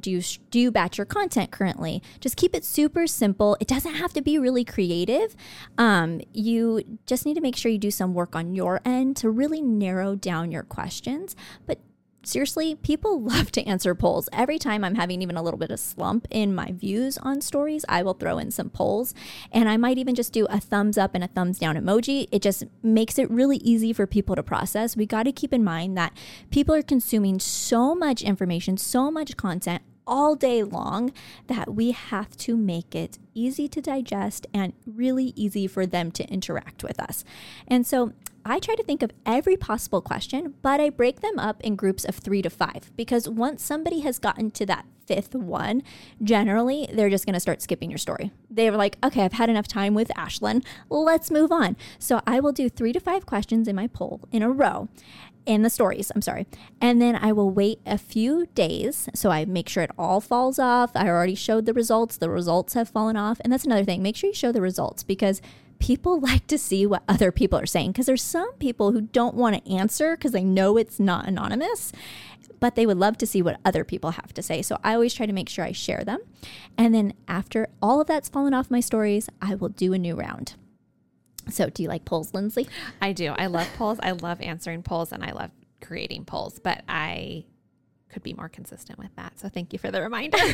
do 0.00 0.10
you 0.10 0.20
do 0.50 0.58
you 0.58 0.72
batch 0.72 0.98
your 0.98 1.04
content 1.04 1.52
currently 1.52 2.02
just 2.18 2.36
keep 2.36 2.52
it 2.52 2.64
super 2.64 3.06
simple 3.06 3.56
it 3.60 3.68
doesn't 3.68 3.94
have 3.94 4.12
to 4.12 4.20
be 4.20 4.40
really 4.40 4.64
creative 4.64 5.36
um, 5.78 6.20
you 6.32 6.82
just 7.06 7.24
need 7.24 7.34
to 7.34 7.40
make 7.40 7.54
sure 7.54 7.70
you 7.70 7.78
do 7.78 7.92
some 7.92 8.12
work 8.12 8.34
on 8.34 8.56
your 8.56 8.80
end 8.84 9.16
to 9.16 9.30
really 9.30 9.62
narrow 9.62 10.16
down 10.16 10.50
your 10.50 10.64
questions 10.64 11.36
but 11.64 11.78
seriously, 12.24 12.74
people 12.76 13.20
love 13.22 13.52
to 13.52 13.62
answer 13.64 13.94
polls. 13.94 14.28
Every 14.32 14.58
time 14.58 14.84
I'm 14.84 14.94
having 14.94 15.22
even 15.22 15.36
a 15.36 15.42
little 15.42 15.58
bit 15.58 15.70
of 15.70 15.80
slump 15.80 16.26
in 16.30 16.54
my 16.54 16.72
views 16.72 17.18
on 17.18 17.40
stories, 17.40 17.84
I 17.88 18.02
will 18.02 18.14
throw 18.14 18.38
in 18.38 18.50
some 18.50 18.70
polls 18.70 19.14
and 19.52 19.68
I 19.68 19.76
might 19.76 19.98
even 19.98 20.14
just 20.14 20.32
do 20.32 20.46
a 20.46 20.60
thumbs 20.60 20.98
up 20.98 21.14
and 21.14 21.22
a 21.22 21.28
thumbs 21.28 21.58
down 21.58 21.76
emoji. 21.76 22.28
It 22.32 22.42
just 22.42 22.64
makes 22.82 23.18
it 23.18 23.30
really 23.30 23.58
easy 23.58 23.92
for 23.92 24.06
people 24.06 24.36
to 24.36 24.42
process. 24.42 24.96
We 24.96 25.06
got 25.06 25.24
to 25.24 25.32
keep 25.32 25.52
in 25.52 25.64
mind 25.64 25.96
that 25.96 26.16
people 26.50 26.74
are 26.74 26.82
consuming 26.82 27.40
so 27.40 27.94
much 27.94 28.22
information, 28.22 28.76
so 28.76 29.10
much 29.10 29.36
content 29.36 29.82
all 30.06 30.34
day 30.34 30.62
long 30.62 31.12
that 31.46 31.74
we 31.74 31.92
have 31.92 32.36
to 32.36 32.56
make 32.56 32.94
it 32.94 33.18
easy 33.34 33.68
to 33.68 33.80
digest 33.80 34.46
and 34.52 34.72
really 34.86 35.32
easy 35.34 35.66
for 35.66 35.86
them 35.86 36.10
to 36.12 36.24
interact 36.28 36.82
with 36.82 37.00
us. 37.00 37.24
And 37.66 37.86
so 37.86 38.12
I 38.46 38.58
try 38.58 38.74
to 38.74 38.82
think 38.82 39.02
of 39.02 39.10
every 39.24 39.56
possible 39.56 40.02
question, 40.02 40.54
but 40.60 40.80
I 40.80 40.90
break 40.90 41.20
them 41.20 41.38
up 41.38 41.62
in 41.62 41.76
groups 41.76 42.04
of 42.04 42.16
three 42.16 42.42
to 42.42 42.50
five 42.50 42.90
because 42.94 43.28
once 43.28 43.62
somebody 43.62 44.00
has 44.00 44.18
gotten 44.18 44.50
to 44.52 44.66
that 44.66 44.84
fifth 45.06 45.34
one, 45.34 45.82
generally 46.22 46.88
they're 46.92 47.10
just 47.10 47.24
going 47.24 47.34
to 47.34 47.40
start 47.40 47.62
skipping 47.62 47.90
your 47.90 47.98
story. 47.98 48.32
They're 48.50 48.72
like, 48.72 48.98
okay, 49.02 49.22
I've 49.22 49.32
had 49.34 49.48
enough 49.48 49.68
time 49.68 49.94
with 49.94 50.08
Ashlyn. 50.08 50.64
Let's 50.90 51.30
move 51.30 51.52
on. 51.52 51.76
So 51.98 52.20
I 52.26 52.40
will 52.40 52.52
do 52.52 52.68
three 52.68 52.92
to 52.92 53.00
five 53.00 53.24
questions 53.24 53.66
in 53.66 53.76
my 53.76 53.86
poll 53.86 54.20
in 54.30 54.42
a 54.42 54.50
row 54.50 54.88
in 55.46 55.62
the 55.62 55.70
stories, 55.70 56.10
I'm 56.14 56.22
sorry. 56.22 56.46
And 56.80 57.00
then 57.00 57.16
I 57.16 57.32
will 57.32 57.50
wait 57.50 57.80
a 57.84 57.98
few 57.98 58.46
days. 58.54 59.08
So 59.14 59.30
I 59.30 59.44
make 59.44 59.68
sure 59.68 59.82
it 59.82 59.90
all 59.98 60.20
falls 60.20 60.58
off. 60.58 60.92
I 60.94 61.08
already 61.08 61.34
showed 61.34 61.66
the 61.66 61.74
results. 61.74 62.16
The 62.16 62.30
results 62.30 62.74
have 62.74 62.88
fallen 62.88 63.16
off. 63.16 63.40
And 63.40 63.52
that's 63.52 63.64
another 63.64 63.84
thing. 63.84 64.02
Make 64.02 64.16
sure 64.16 64.28
you 64.28 64.34
show 64.34 64.52
the 64.52 64.60
results 64.60 65.02
because 65.02 65.42
people 65.78 66.20
like 66.20 66.46
to 66.46 66.58
see 66.58 66.86
what 66.86 67.02
other 67.08 67.32
people 67.32 67.58
are 67.58 67.66
saying 67.66 67.92
because 67.92 68.06
there's 68.06 68.22
some 68.22 68.52
people 68.54 68.92
who 68.92 69.02
don't 69.02 69.34
want 69.34 69.56
to 69.56 69.72
answer 69.72 70.16
because 70.16 70.32
they 70.32 70.44
know 70.44 70.76
it's 70.76 71.00
not 71.00 71.26
anonymous 71.26 71.92
but 72.60 72.76
they 72.76 72.86
would 72.86 72.96
love 72.96 73.18
to 73.18 73.26
see 73.26 73.42
what 73.42 73.60
other 73.62 73.84
people 73.84 74.12
have 74.12 74.32
to 74.32 74.42
say. 74.42 74.62
So 74.62 74.78
I 74.82 74.94
always 74.94 75.12
try 75.12 75.26
to 75.26 75.34
make 75.34 75.50
sure 75.50 75.66
I 75.66 75.72
share 75.72 76.02
them. 76.02 76.20
And 76.78 76.94
then 76.94 77.12
after 77.28 77.68
all 77.82 78.00
of 78.00 78.06
that's 78.06 78.30
fallen 78.30 78.54
off 78.54 78.70
my 78.70 78.80
stories, 78.80 79.28
I 79.42 79.54
will 79.54 79.68
do 79.68 79.92
a 79.92 79.98
new 79.98 80.14
round. 80.14 80.54
So 81.50 81.68
do 81.68 81.82
you 81.82 81.90
like 81.90 82.06
polls, 82.06 82.32
Lindsay? 82.32 82.66
I 83.02 83.12
do. 83.12 83.34
I 83.36 83.46
love 83.46 83.68
polls. 83.76 83.98
I 84.02 84.12
love 84.12 84.40
answering 84.40 84.82
polls 84.82 85.12
and 85.12 85.22
I 85.22 85.32
love 85.32 85.50
creating 85.82 86.24
polls, 86.24 86.58
but 86.58 86.82
I 86.88 87.44
could 88.08 88.22
be 88.22 88.32
more 88.32 88.48
consistent 88.48 88.98
with 88.98 89.14
that. 89.16 89.38
So 89.38 89.48
thank 89.48 89.72
you 89.72 89.78
for 89.78 89.90
the 89.90 90.00
reminder. 90.00 90.38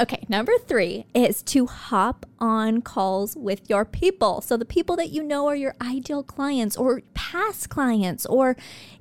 okay, 0.00 0.24
number 0.28 0.52
three 0.66 1.06
is 1.14 1.42
to 1.42 1.66
hop 1.66 2.26
on 2.38 2.82
calls 2.82 3.36
with 3.36 3.68
your 3.70 3.84
people. 3.84 4.40
So 4.40 4.56
the 4.56 4.64
people 4.64 4.96
that 4.96 5.10
you 5.10 5.22
know 5.22 5.46
are 5.46 5.54
your 5.54 5.74
ideal 5.80 6.22
clients 6.22 6.76
or 6.76 7.02
past 7.14 7.70
clients 7.70 8.26
or 8.26 8.56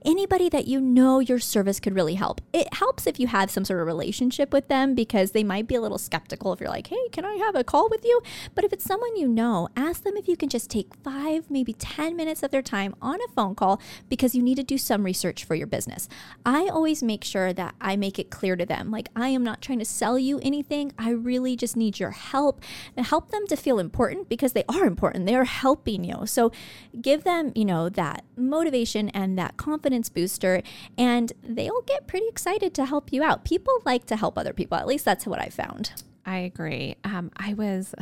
anybody 0.05 0.47
that 0.49 0.67
you 0.67 0.79
know 0.79 1.19
your 1.19 1.39
service 1.39 1.79
could 1.79 1.95
really 1.95 2.15
help. 2.15 2.39
It 2.53 2.73
helps 2.73 3.07
if 3.07 3.19
you 3.19 3.27
have 3.27 3.49
some 3.49 3.65
sort 3.65 3.81
of 3.81 3.87
relationship 3.87 4.53
with 4.53 4.67
them 4.67 4.93
because 4.93 5.31
they 5.31 5.43
might 5.43 5.67
be 5.67 5.75
a 5.75 5.81
little 5.81 5.97
skeptical 5.97 6.53
if 6.53 6.59
you're 6.59 6.69
like, 6.69 6.87
hey, 6.87 7.09
can 7.11 7.25
I 7.25 7.35
have 7.35 7.55
a 7.55 7.63
call 7.63 7.89
with 7.89 8.05
you? 8.05 8.21
But 8.53 8.63
if 8.63 8.73
it's 8.73 8.85
someone 8.85 9.15
you 9.15 9.27
know, 9.27 9.69
ask 9.75 10.03
them 10.03 10.17
if 10.17 10.27
you 10.27 10.37
can 10.37 10.49
just 10.49 10.69
take 10.69 10.95
five, 11.03 11.49
maybe 11.49 11.73
10 11.73 12.15
minutes 12.15 12.43
of 12.43 12.51
their 12.51 12.61
time 12.61 12.95
on 13.01 13.19
a 13.21 13.33
phone 13.35 13.55
call 13.55 13.81
because 14.07 14.35
you 14.35 14.43
need 14.43 14.55
to 14.55 14.63
do 14.63 14.77
some 14.77 15.03
research 15.03 15.43
for 15.43 15.55
your 15.55 15.67
business. 15.67 16.07
I 16.45 16.67
always 16.67 17.01
make 17.01 17.23
sure 17.23 17.53
that 17.53 17.75
I 17.81 17.95
make 17.95 18.19
it 18.19 18.29
clear 18.29 18.55
to 18.55 18.65
them 18.65 18.91
like, 18.91 19.09
I 19.15 19.29
am 19.29 19.43
not 19.43 19.61
trying 19.61 19.79
to 19.79 19.85
sell 20.01 20.17
you 20.17 20.39
anything. 20.39 20.91
I 20.97 21.11
really 21.11 21.55
just 21.55 21.77
need 21.77 21.99
your 21.99 22.09
help 22.09 22.63
and 22.97 23.05
help 23.05 23.29
them 23.29 23.45
to 23.45 23.55
feel 23.55 23.77
important 23.77 24.29
because 24.29 24.53
they 24.53 24.63
are 24.67 24.85
important. 24.85 25.27
They 25.27 25.35
are 25.35 25.43
helping 25.43 26.03
you. 26.03 26.25
So 26.25 26.51
give 26.99 27.23
them, 27.23 27.51
you 27.53 27.65
know, 27.65 27.87
that 27.87 28.25
motivation 28.35 29.09
and 29.09 29.37
that 29.37 29.57
confidence 29.57 30.09
booster, 30.09 30.63
and 30.97 31.31
they'll 31.43 31.83
get 31.83 32.07
pretty 32.07 32.27
excited 32.27 32.73
to 32.73 32.87
help 32.87 33.13
you 33.13 33.21
out. 33.21 33.45
People 33.45 33.75
like 33.85 34.07
to 34.07 34.15
help 34.15 34.39
other 34.39 34.53
people. 34.53 34.75
At 34.75 34.87
least 34.87 35.05
that's 35.05 35.27
what 35.27 35.39
I 35.39 35.49
found. 35.49 35.91
I 36.25 36.37
agree. 36.37 36.95
Um, 37.03 37.29
I 37.37 37.53
was, 37.53 37.93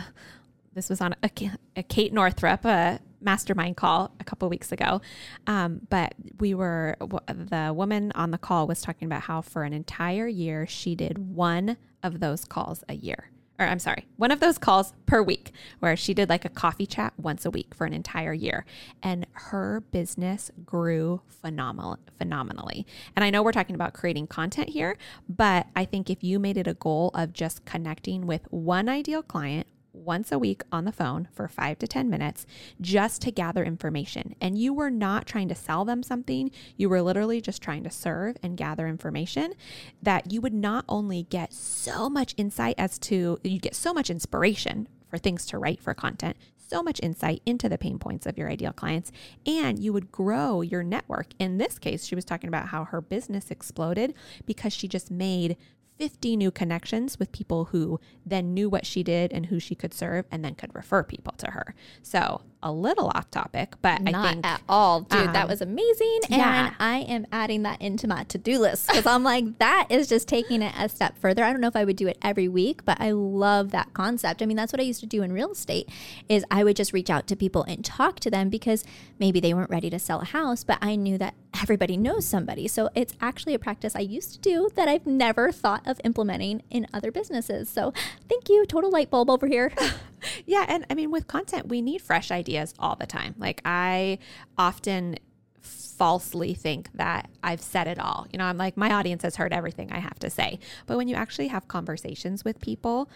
this 0.74 0.89
was 0.89 1.01
on 1.01 1.18
a, 1.22 1.29
a 1.75 1.84
Kate 1.84 2.13
Northrup, 2.13 2.63
a 2.63 3.01
mastermind 3.22 3.78
call 3.78 4.12
a 4.20 4.24
couple 4.24 4.50
weeks 4.50 4.72
ago. 4.72 5.02
Um, 5.48 5.82
but 5.90 6.14
we 6.40 6.54
were, 6.54 6.98
the 7.00 7.74
woman 7.76 8.12
on 8.16 8.32
the 8.32 8.38
call 8.38 8.68
was 8.68 8.82
talking 8.82 9.06
about 9.06 9.24
how 9.24 9.42
for 9.42 9.64
an 9.64 9.74
entire 9.74 10.28
year, 10.28 10.66
she 10.68 10.96
did 10.96 11.18
one 11.18 11.78
of 12.04 12.20
those 12.20 12.46
calls 12.46 12.84
a 12.88 12.94
year. 12.94 13.32
Or 13.60 13.66
I'm 13.66 13.80
sorry, 13.80 14.06
one 14.16 14.32
of 14.32 14.40
those 14.40 14.58
calls 14.58 14.94
per 15.06 15.22
week 15.22 15.52
where 15.80 15.98
she 15.98 16.14
did 16.14 16.30
like 16.30 16.46
a 16.46 16.50
coffee 16.50 16.86
chat 16.86 17.12
once 17.18 17.46
a 17.46 17.52
week 17.52 17.76
for 17.76 17.86
an 17.86 17.94
entire 17.94 18.32
year. 18.32 18.66
And 19.04 19.28
her 19.34 19.84
business 19.92 20.50
grew 20.66 21.22
phenomenal, 21.28 21.98
phenomenally. 22.18 22.88
And 23.18 23.26
I 23.26 23.30
know 23.30 23.44
we're 23.44 23.52
talking 23.52 23.76
about 23.76 23.94
creating 23.94 24.28
content 24.28 24.70
here, 24.70 24.98
but 25.28 25.68
I 25.76 25.84
think 25.84 26.10
if 26.10 26.24
you 26.24 26.40
made 26.40 26.56
it 26.56 26.68
a 26.68 26.74
goal 26.74 27.12
of 27.14 27.34
just 27.34 27.66
connecting 27.66 28.26
with 28.26 28.44
one 28.50 28.88
ideal 28.88 29.22
client 29.22 29.68
once 30.00 30.32
a 30.32 30.39
week 30.39 30.63
on 30.72 30.86
the 30.86 30.91
phone 30.91 31.27
for 31.32 31.48
five 31.48 31.79
to 31.79 31.88
10 31.88 32.10
minutes 32.10 32.46
just 32.82 33.22
to 33.22 33.32
gather 33.32 33.63
information. 33.63 34.36
And 34.41 34.58
you 34.58 34.74
were 34.74 34.89
not 34.89 35.25
trying 35.25 35.50
to 35.50 35.56
sell 35.56 35.86
them 35.86 36.03
something, 36.03 36.51
you 36.77 36.89
were 36.89 37.01
literally 37.01 37.41
just 37.41 37.62
trying 37.62 37.84
to 37.84 37.89
serve 37.89 38.38
and 38.41 38.58
gather 38.58 38.88
information. 38.88 39.53
That 40.01 40.32
you 40.32 40.41
would 40.41 40.53
not 40.53 40.86
only 40.88 41.24
get 41.24 41.53
so 41.53 42.10
much 42.10 42.34
insight 42.38 42.75
as 42.77 42.98
to, 43.00 43.39
you 43.44 43.60
get 43.60 43.75
so 43.75 43.94
much 43.94 44.10
inspiration 44.10 44.88
for 45.10 45.18
things 45.18 45.46
to 45.48 45.58
write 45.58 45.82
for 45.82 45.94
content, 45.94 46.38
so 46.70 46.84
much 46.84 47.00
insight 47.01 47.41
into 47.46 47.68
the 47.68 47.77
pain 47.77 47.98
points 47.98 48.25
of 48.25 48.38
your 48.38 48.50
ideal 48.50 48.72
clients, 48.72 49.12
and 49.46 49.79
you 49.79 49.91
would 49.91 50.12
grow 50.12 50.62
your 50.62 50.84
network. 50.84 51.27
In 51.39 51.58
this 51.58 51.79
case, 51.79 52.06
she 52.06 52.15
was 52.15 52.25
talking 52.25 52.48
about 52.48 52.68
how 52.68 52.86
her 52.86 53.01
business 53.01 53.50
exploded 53.50 54.13
because 54.46 54.72
she 54.72 54.88
just 54.88 55.10
made 55.10 55.58
50 56.00 56.38
new 56.38 56.50
connections 56.50 57.20
with 57.20 57.32
people 57.34 57.65
who 57.65 58.00
then 58.25 58.53
knew 58.53 58.70
what 58.70 58.86
she 58.86 59.03
did 59.03 59.34
and 59.34 59.48
who 59.48 59.60
she 59.60 59.75
could 59.75 59.94
serve 59.94 60.25
and 60.32 60.44
then 60.44 60.56
could 60.56 60.74
refer 60.74 61.03
people 61.03 61.34
to 61.34 61.51
her. 61.51 61.75
So 62.01 62.41
a 62.62 62.72
little 62.72 63.12
off 63.16 63.30
topic, 63.32 63.75
but 63.82 64.01
Not 64.01 64.16
I 64.16 64.32
think 64.34 64.46
at 64.46 64.62
all, 64.68 65.01
dude. 65.01 65.28
Um, 65.28 65.34
that 65.34 65.48
was 65.48 65.62
amazing, 65.62 66.20
yeah. 66.30 66.68
and 66.68 66.75
I 66.80 67.00
am 67.00 67.25
adding 67.32 67.63
that 67.63 67.82
into 67.82 68.08
my 68.08 68.24
to-do 68.25 68.60
list 68.60 68.88
because 68.88 69.06
I'm 69.06 69.24
like, 69.24 69.58
that 69.60 69.88
is 69.89 70.08
just 70.08 70.28
taking 70.28 70.62
it 70.62 70.74
a 70.78 70.89
step 70.89 71.18
further. 71.20 71.44
I 71.44 71.51
don't 71.51 71.62
know 71.62 71.68
if 71.68 71.75
I 71.75 71.86
would 71.86 71.96
do 71.96 72.08
it 72.08 72.18
every 72.22 72.48
week, 72.48 72.84
but 72.86 73.00
I 73.00 73.12
love 73.12 73.72
that 73.72 73.94
concept. 73.94 74.42
I 74.42 74.46
mean, 74.46 74.58
that's 74.58 74.74
what 74.74 74.80
I 74.80 74.84
used 74.84 75.00
to 75.01 75.06
do 75.06 75.22
in 75.22 75.32
real 75.32 75.51
estate. 75.51 75.89
Is 76.28 76.44
I 76.51 76.63
would 76.63 76.75
just 76.75 76.94
reach 76.94 77.10
out 77.10 77.28
to 77.28 77.36
people 77.36 77.63
and 77.63 77.84
talk 77.84 78.20
to 78.22 78.30
them 78.30 78.50
because 78.50 78.84
maybe 79.20 79.39
they 79.39 79.54
weren't 79.54 79.70
ready 79.70 79.89
to 79.89 80.00
sell 80.00 80.20
a 80.22 80.25
house, 80.25 80.63
but 80.63 80.78
I 80.82 80.96
knew 80.96 81.18
that 81.18 81.36
everybody 81.62 81.98
knows 81.98 82.25
somebody. 82.25 82.68
So 82.68 82.89
it's 82.94 83.13
actually 83.22 83.54
a 83.54 83.60
practice 83.60 83.96
I 83.96 84.01
used 84.01 84.34
to 84.34 84.39
do 84.39 84.70
that 84.75 84.88
I've 84.88 85.08
never 85.08 85.51
thought 85.51 85.88
of 85.88 86.00
implementing 86.04 86.63
in 86.70 86.88
other 86.94 87.12
businesses. 87.12 87.70
So 87.70 87.94
thank 88.28 88.50
you, 88.50 88.66
total 88.66 88.92
light 88.92 89.10
bulb 89.10 89.30
over 89.30 89.48
here. 89.48 89.72
yeah, 90.46 90.66
and 90.68 90.86
I 90.90 90.94
mean, 90.94 91.12
with 91.12 91.28
content, 91.28 91.68
we 91.68 91.82
need 91.82 92.02
fresh 92.02 92.32
ideas 92.32 92.74
all 92.80 92.96
the 92.96 93.06
time. 93.06 93.36
Like 93.38 93.62
I 93.66 94.20
often 94.58 95.18
falsely 95.62 96.54
think 96.54 96.90
that 96.94 97.30
I've 97.44 97.62
said 97.62 97.88
it 97.88 98.00
all. 98.00 98.26
You 98.32 98.40
know, 98.40 98.46
I'm 98.46 98.58
like, 98.58 98.78
my 98.78 98.94
audience 98.94 99.24
has 99.24 99.36
heard 99.36 99.52
everything 99.52 99.92
I 99.92 100.00
have 100.00 100.18
to 100.20 100.30
say. 100.30 100.60
But 100.86 100.98
when 100.98 101.08
you 101.08 101.16
actually 101.16 101.48
have 101.50 101.68
conversations 101.68 102.46
with 102.46 102.62
people, 102.62 103.10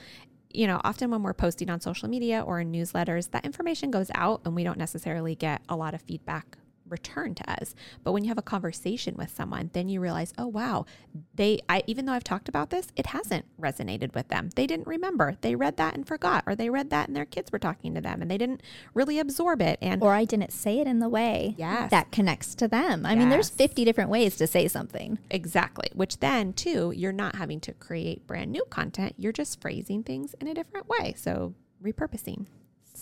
you 0.53 0.67
know, 0.67 0.79
often 0.83 1.09
when 1.09 1.23
we're 1.23 1.33
posting 1.33 1.69
on 1.69 1.79
social 1.79 2.09
media 2.09 2.41
or 2.41 2.59
in 2.59 2.71
newsletters, 2.71 3.31
that 3.31 3.45
information 3.45 3.89
goes 3.89 4.11
out 4.13 4.41
and 4.45 4.55
we 4.55 4.63
don't 4.63 4.77
necessarily 4.77 5.33
get 5.33 5.61
a 5.69 5.75
lot 5.75 5.93
of 5.93 6.01
feedback 6.01 6.57
return 6.93 7.33
to 7.35 7.51
us. 7.51 7.75
But 8.03 8.13
when 8.13 8.23
you 8.23 8.29
have 8.29 8.37
a 8.37 8.43
conversation 8.43 9.15
with 9.17 9.35
someone, 9.35 9.71
then 9.73 9.89
you 9.89 9.99
realize, 9.99 10.31
oh 10.37 10.47
wow, 10.47 10.85
they 11.33 11.59
I 11.67 11.83
even 11.87 12.05
though 12.05 12.13
I've 12.13 12.23
talked 12.23 12.47
about 12.47 12.69
this, 12.69 12.87
it 12.95 13.07
hasn't 13.07 13.45
resonated 13.59 14.13
with 14.13 14.27
them. 14.29 14.51
They 14.55 14.67
didn't 14.67 14.87
remember. 14.87 15.35
They 15.41 15.55
read 15.55 15.77
that 15.77 15.95
and 15.95 16.07
forgot, 16.07 16.43
or 16.45 16.55
they 16.55 16.69
read 16.69 16.91
that 16.91 17.07
and 17.07 17.17
their 17.17 17.25
kids 17.25 17.51
were 17.51 17.59
talking 17.59 17.95
to 17.95 18.01
them 18.01 18.21
and 18.21 18.29
they 18.29 18.37
didn't 18.37 18.61
really 18.93 19.19
absorb 19.19 19.61
it. 19.61 19.79
And 19.81 20.01
or 20.01 20.13
I 20.13 20.25
didn't 20.25 20.53
say 20.53 20.79
it 20.79 20.87
in 20.87 20.99
the 20.99 21.09
way 21.09 21.55
yes. 21.57 21.89
that 21.91 22.11
connects 22.11 22.55
to 22.55 22.67
them. 22.67 23.05
I 23.05 23.11
yes. 23.11 23.19
mean, 23.19 23.29
there's 23.29 23.49
50 23.49 23.83
different 23.83 24.09
ways 24.09 24.37
to 24.37 24.47
say 24.47 24.67
something. 24.67 25.17
Exactly. 25.31 25.89
Which 25.93 26.19
then 26.19 26.53
too, 26.53 26.93
you're 26.95 27.11
not 27.11 27.35
having 27.35 27.59
to 27.61 27.73
create 27.73 28.27
brand 28.27 28.51
new 28.51 28.63
content. 28.69 29.15
You're 29.17 29.31
just 29.31 29.59
phrasing 29.59 30.03
things 30.03 30.35
in 30.39 30.47
a 30.47 30.53
different 30.53 30.87
way. 30.87 31.15
So 31.17 31.55
repurposing. 31.83 32.45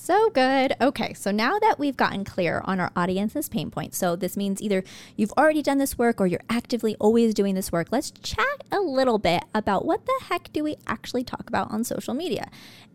So 0.04 0.32
good. 0.32 0.76
Okay, 0.82 1.14
so 1.14 1.30
now 1.30 1.60
that 1.60 1.78
we've 1.78 1.96
gotten 1.96 2.26
clear 2.26 2.64
on 2.66 2.80
our 2.80 2.92
audience's 2.96 3.48
pain 3.48 3.70
points, 3.70 4.00
so 4.00 4.16
this 4.16 4.36
means 4.36 4.60
either 4.60 4.84
you've 5.16 5.32
already 5.38 5.62
done 5.62 5.78
this 5.78 5.96
work 5.96 6.20
or 6.20 6.26
you're 6.26 6.42
actively 6.50 6.96
always 7.00 7.36
doing 7.36 7.54
this 7.54 7.72
work, 7.72 7.90
let's 7.92 8.10
chat 8.10 8.64
a 8.72 8.80
little 8.80 9.20
bit 9.20 9.44
about 9.54 9.86
what 9.86 10.08
the 10.08 10.22
heck 10.28 10.52
do 10.54 10.64
we 10.64 10.76
actually 10.88 11.24
talk 11.24 11.48
about 11.48 11.70
on 11.70 11.84
social 11.84 12.16
media? 12.16 12.50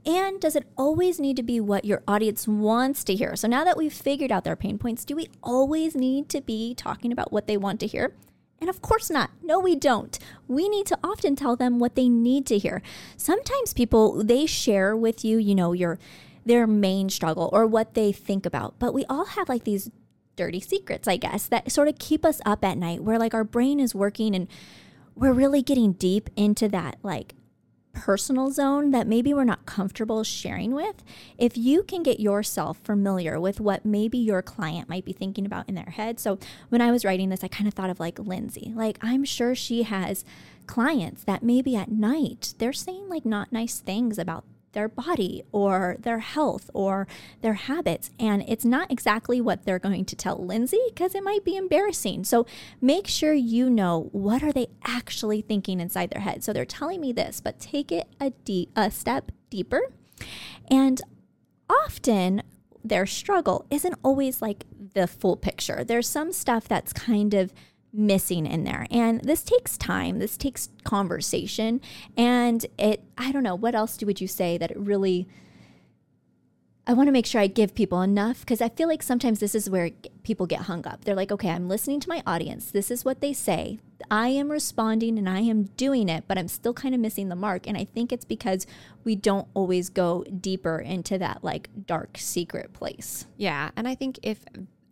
And 0.05 0.41
does 0.41 0.57
it 0.57 0.67
always 0.77 1.21
need 1.21 1.37
to 1.37 1.45
be 1.45 1.61
what 1.61 1.85
your 1.85 2.03
audience 2.09 2.49
wants 2.49 3.05
to 3.05 3.15
hear? 3.15 3.37
So 3.37 3.47
now 3.47 3.63
that 3.63 3.77
we've 3.77 3.93
figured 3.93 4.33
out 4.33 4.43
their 4.43 4.57
pain 4.57 4.77
points, 4.77 5.05
do 5.05 5.15
we 5.15 5.29
always 5.45 5.95
need 5.95 6.29
to 6.31 6.41
be 6.41 6.75
talking 6.75 7.13
about 7.13 7.33
what 7.33 7.47
they 7.47 7.57
want 7.57 7.79
to 7.81 7.87
hear? 7.87 8.15
And 8.61 8.69
of 8.69 8.83
course 8.83 9.11
not. 9.11 9.31
No, 9.45 9.61
we 9.61 9.77
don't. 9.77 10.19
We 10.49 10.69
need 10.69 10.87
to 10.87 10.99
often 11.05 11.37
tell 11.37 11.55
them 11.55 11.79
what 11.79 11.95
they 11.95 12.09
need 12.09 12.47
to 12.47 12.59
hear. 12.59 12.83
Sometimes 13.17 13.73
people, 13.75 14.25
they 14.25 14.47
share 14.47 14.97
with 14.97 15.25
you, 15.25 15.39
you 15.39 15.55
know, 15.55 15.73
your 15.73 16.01
their 16.47 16.67
main 16.67 17.11
struggle 17.11 17.51
or 17.53 17.67
what 17.67 17.95
they 17.95 18.13
think 18.13 18.47
about. 18.47 18.79
But 18.79 18.95
we 18.95 19.05
all 19.07 19.27
have 19.27 19.49
like 19.49 19.65
these 19.65 19.91
dirty 20.37 20.61
secrets, 20.61 21.09
I 21.09 21.17
guess, 21.17 21.47
that 21.49 21.71
sort 21.71 21.89
of 21.89 21.99
keep 21.99 22.25
us 22.25 22.41
up 22.47 22.65
at 22.65 22.79
night 22.79 23.03
where 23.03 23.19
like 23.19 23.35
our 23.35 23.45
brain 23.45 23.81
is 23.81 23.95
working 23.95 24.35
and 24.35 24.49
we're 25.15 25.33
really 25.33 25.63
getting 25.63 25.93
deep 25.93 26.31
into 26.37 26.69
that 26.69 26.99
like 27.03 27.35
personal 27.97 28.51
zone 28.51 28.91
that 28.91 29.07
maybe 29.07 29.33
we're 29.33 29.45
not 29.45 29.65
comfortable 29.65 30.23
sharing 30.23 30.73
with, 30.73 31.03
if 31.39 31.57
you 31.57 31.83
can 31.83 32.03
get 32.03 32.21
yourself 32.21 32.79
familiar 32.85 33.41
with 33.41 33.59
what 33.59 33.87
maybe 33.87 34.19
your 34.19 34.43
client 34.43 34.89
might 34.89 35.05
be 35.05 35.15
thinking 35.15 35.47
about 35.47 35.67
in 35.69 35.75
their 35.75 35.91
head. 35.91 36.21
So 36.21 36.39
when 36.69 36.83
I 36.83 36.91
was 36.91 37.05
writing 37.05 37.31
this, 37.31 37.43
I 37.43 37.49
kind 37.49 37.67
of 37.67 37.73
thought 37.73 37.91
of 37.91 37.99
like 37.99 38.19
Lindsay. 38.19 38.73
Like 38.77 38.99
I'm 39.01 39.25
sure 39.25 39.55
she 39.55 39.85
has 39.85 40.25
clients 40.67 41.25
that 41.25 41.43
maybe 41.43 41.75
at 41.75 41.91
night 41.91 42.55
they're 42.59 42.73
saying 42.73 43.09
like 43.09 43.25
not 43.25 43.53
nice 43.53 43.81
things 43.81 44.19
about 44.19 44.45
their 44.77 44.89
body 44.89 45.43
or 45.53 45.97
their 45.99 46.19
health 46.19 46.71
or 46.75 47.09
their 47.41 47.55
habits. 47.55 48.11
And 48.21 48.45
it's 48.47 48.65
not 48.65 48.93
exactly 48.93 49.41
what 49.41 49.65
they're 49.65 49.79
going 49.79 50.05
to 50.05 50.15
tell 50.15 50.37
Lindsay 50.37 50.79
because 50.89 51.15
it 51.15 51.25
might 51.25 51.45
be 51.45 51.57
embarrassing. 51.57 52.25
So 52.25 52.47
make 52.81 53.09
sure 53.09 53.33
you 53.33 53.71
know 53.71 54.11
what 54.13 54.43
are 54.43 54.53
they 54.53 54.67
actually 54.85 55.41
thinking 55.41 55.81
inside 55.81 56.11
their 56.11 56.21
head. 56.21 56.45
So 56.45 56.53
they're 56.53 56.67
telling 56.67 57.01
me 57.01 57.13
this, 57.13 57.41
but 57.41 57.59
take 57.59 57.91
it 57.91 58.07
a, 58.21 58.31
deep, 58.45 58.71
a 58.77 58.91
step 58.91 59.33
deeper. 59.49 59.81
And 60.71 61.01
often 61.71 62.43
their 62.85 63.07
struggle 63.07 63.65
isn't 63.71 63.95
always 64.03 64.43
like 64.43 64.65
the 64.93 65.07
full 65.07 65.37
picture. 65.37 65.85
There's 65.85 66.09
some 66.09 66.33
stuff 66.33 66.69
that's 66.69 66.93
kind 66.93 67.33
of 67.33 67.53
missing 67.95 68.45
in 68.47 68.65
there. 68.65 68.87
And 68.91 69.23
this 69.23 69.43
takes 69.43 69.79
time, 69.79 70.19
this 70.19 70.37
takes 70.37 70.69
conversation. 70.85 71.81
And 72.15 72.67
it, 72.79 73.03
I 73.19 73.33
don't 73.33 73.43
know, 73.43 73.55
what 73.55 73.75
else 73.75 73.99
would 74.03 74.21
you 74.21 74.29
say 74.29 74.59
that 74.59 74.71
it 74.71 74.79
really, 74.79 75.27
I 76.87 76.93
want 76.93 77.09
to 77.09 77.13
make 77.13 77.27
sure 77.27 77.41
I 77.41 77.47
give 77.47 77.75
people 77.75 78.03
enough 78.03 78.41
because 78.41 78.61
I 78.61 78.69
feel 78.69 78.89
like 78.89 79.03
sometimes 79.03 79.41
this 79.41 79.55
is 79.55 79.71
where 79.71 79.91
people 80.23 80.47
get 80.47 80.63
hung 80.63 80.87
up. 80.87 81.05
They're 81.05 81.15
like, 81.15 81.33
okay, 81.33 81.51
I'm 81.51 81.69
listening 81.69 82.01
to 82.01 82.09
my 82.09 82.23
audience. 82.27 82.71
This 82.71 82.91
is 82.91 83.05
what 83.05 83.21
they 83.21 83.33
say. 83.33 83.79
I 84.11 84.29
am 84.29 84.51
responding 84.51 85.19
and 85.19 85.29
I 85.29 85.41
am 85.41 85.65
doing 85.77 86.09
it, 86.09 86.25
but 86.29 86.39
I'm 86.39 86.49
still 86.49 86.75
kind 86.75 86.95
of 86.95 87.01
missing 87.01 87.29
the 87.29 87.37
mark. 87.37 87.67
And 87.67 87.77
I 87.77 87.85
think 87.85 88.13
it's 88.13 88.25
because 88.25 88.67
we 89.03 89.17
don't 89.17 89.49
always 89.55 89.89
go 89.89 90.25
deeper 90.25 90.79
into 90.79 91.19
that 91.19 91.43
like 91.43 91.71
dark 91.87 92.19
secret 92.19 92.73
place. 92.73 93.27
Yeah. 93.37 93.71
And 93.77 93.89
I 93.89 93.95
think 93.95 94.21
if 94.23 94.45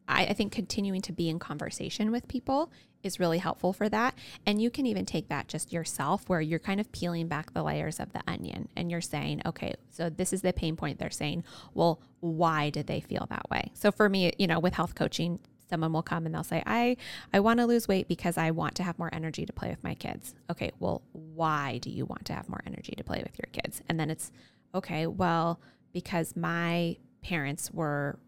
I, 0.09 0.27
I, 0.27 0.33
think 0.33 0.53
continuing 0.53 1.01
to 1.03 1.13
be 1.13 1.29
in 1.29 1.39
conversation 1.39 2.11
with 2.11 2.29
people 2.29 2.71
is 3.05 3.21
really 3.21 3.39
helpful 3.39 3.73
for 3.73 3.89
that. 3.89 4.15
And 4.47 4.61
you 4.61 4.71
can 4.71 4.87
even 4.87 5.07
take 5.07 5.29
that 5.29 5.49
just 5.49 5.73
yourself, 5.73 6.29
where 6.29 6.41
you're 6.41 6.59
kind 6.59 6.81
of 6.81 6.91
peeling 6.93 7.29
back 7.29 7.53
the 7.53 7.63
layers 7.63 8.01
of 8.01 8.13
the 8.13 8.23
onion 8.27 8.69
and 8.77 8.91
you're 8.91 9.01
saying, 9.01 9.43
okay, 9.47 9.75
so 9.91 10.11
this 10.11 10.33
is 10.33 10.43
the 10.43 10.53
pain 10.53 10.77
point 10.77 10.99
they're 10.99 11.11
saying. 11.11 11.45
Well, 11.75 12.01
why 12.21 12.71
did 12.71 12.87
they 12.87 13.01
feel 13.01 13.27
that 13.31 13.49
way? 13.51 13.71
So 13.75 13.93
for 13.93 14.09
me, 14.09 14.33
you 14.39 14.47
know, 14.47 14.59
with 14.59 14.75
health 14.75 14.95
coaching, 14.95 15.39
someone 15.69 15.93
will 15.93 16.03
come 16.03 16.27
and 16.27 16.35
they'll 16.35 16.45
say, 16.45 16.63
I, 16.67 16.97
I 17.33 17.41
want 17.41 17.59
to 17.61 17.67
lose 17.67 17.89
weight 17.89 18.07
because 18.09 18.37
I 18.37 18.51
want 18.51 18.75
to 18.77 18.83
have 18.83 18.99
more 18.99 19.11
energy 19.13 19.47
to 19.47 19.53
play 19.53 19.71
with 19.71 19.83
my 19.83 19.95
kids. 19.95 20.35
Okay, 20.51 20.71
well, 20.79 21.03
why 21.13 21.79
do 21.79 21.91
you 21.91 22.05
want 22.05 22.25
to 22.27 22.35
have 22.35 22.49
more 22.49 22.61
energy 22.67 22.95
to 22.97 23.05
play 23.05 23.23
with 23.23 23.39
your 23.39 23.49
kids? 23.53 23.83
And 23.89 23.99
then 23.99 24.11
it's, 24.11 24.31
okay, 24.75 25.07
well, 25.07 25.61
because 25.93 26.37
my 26.37 26.97
parents 27.23 27.71
were 27.73 28.19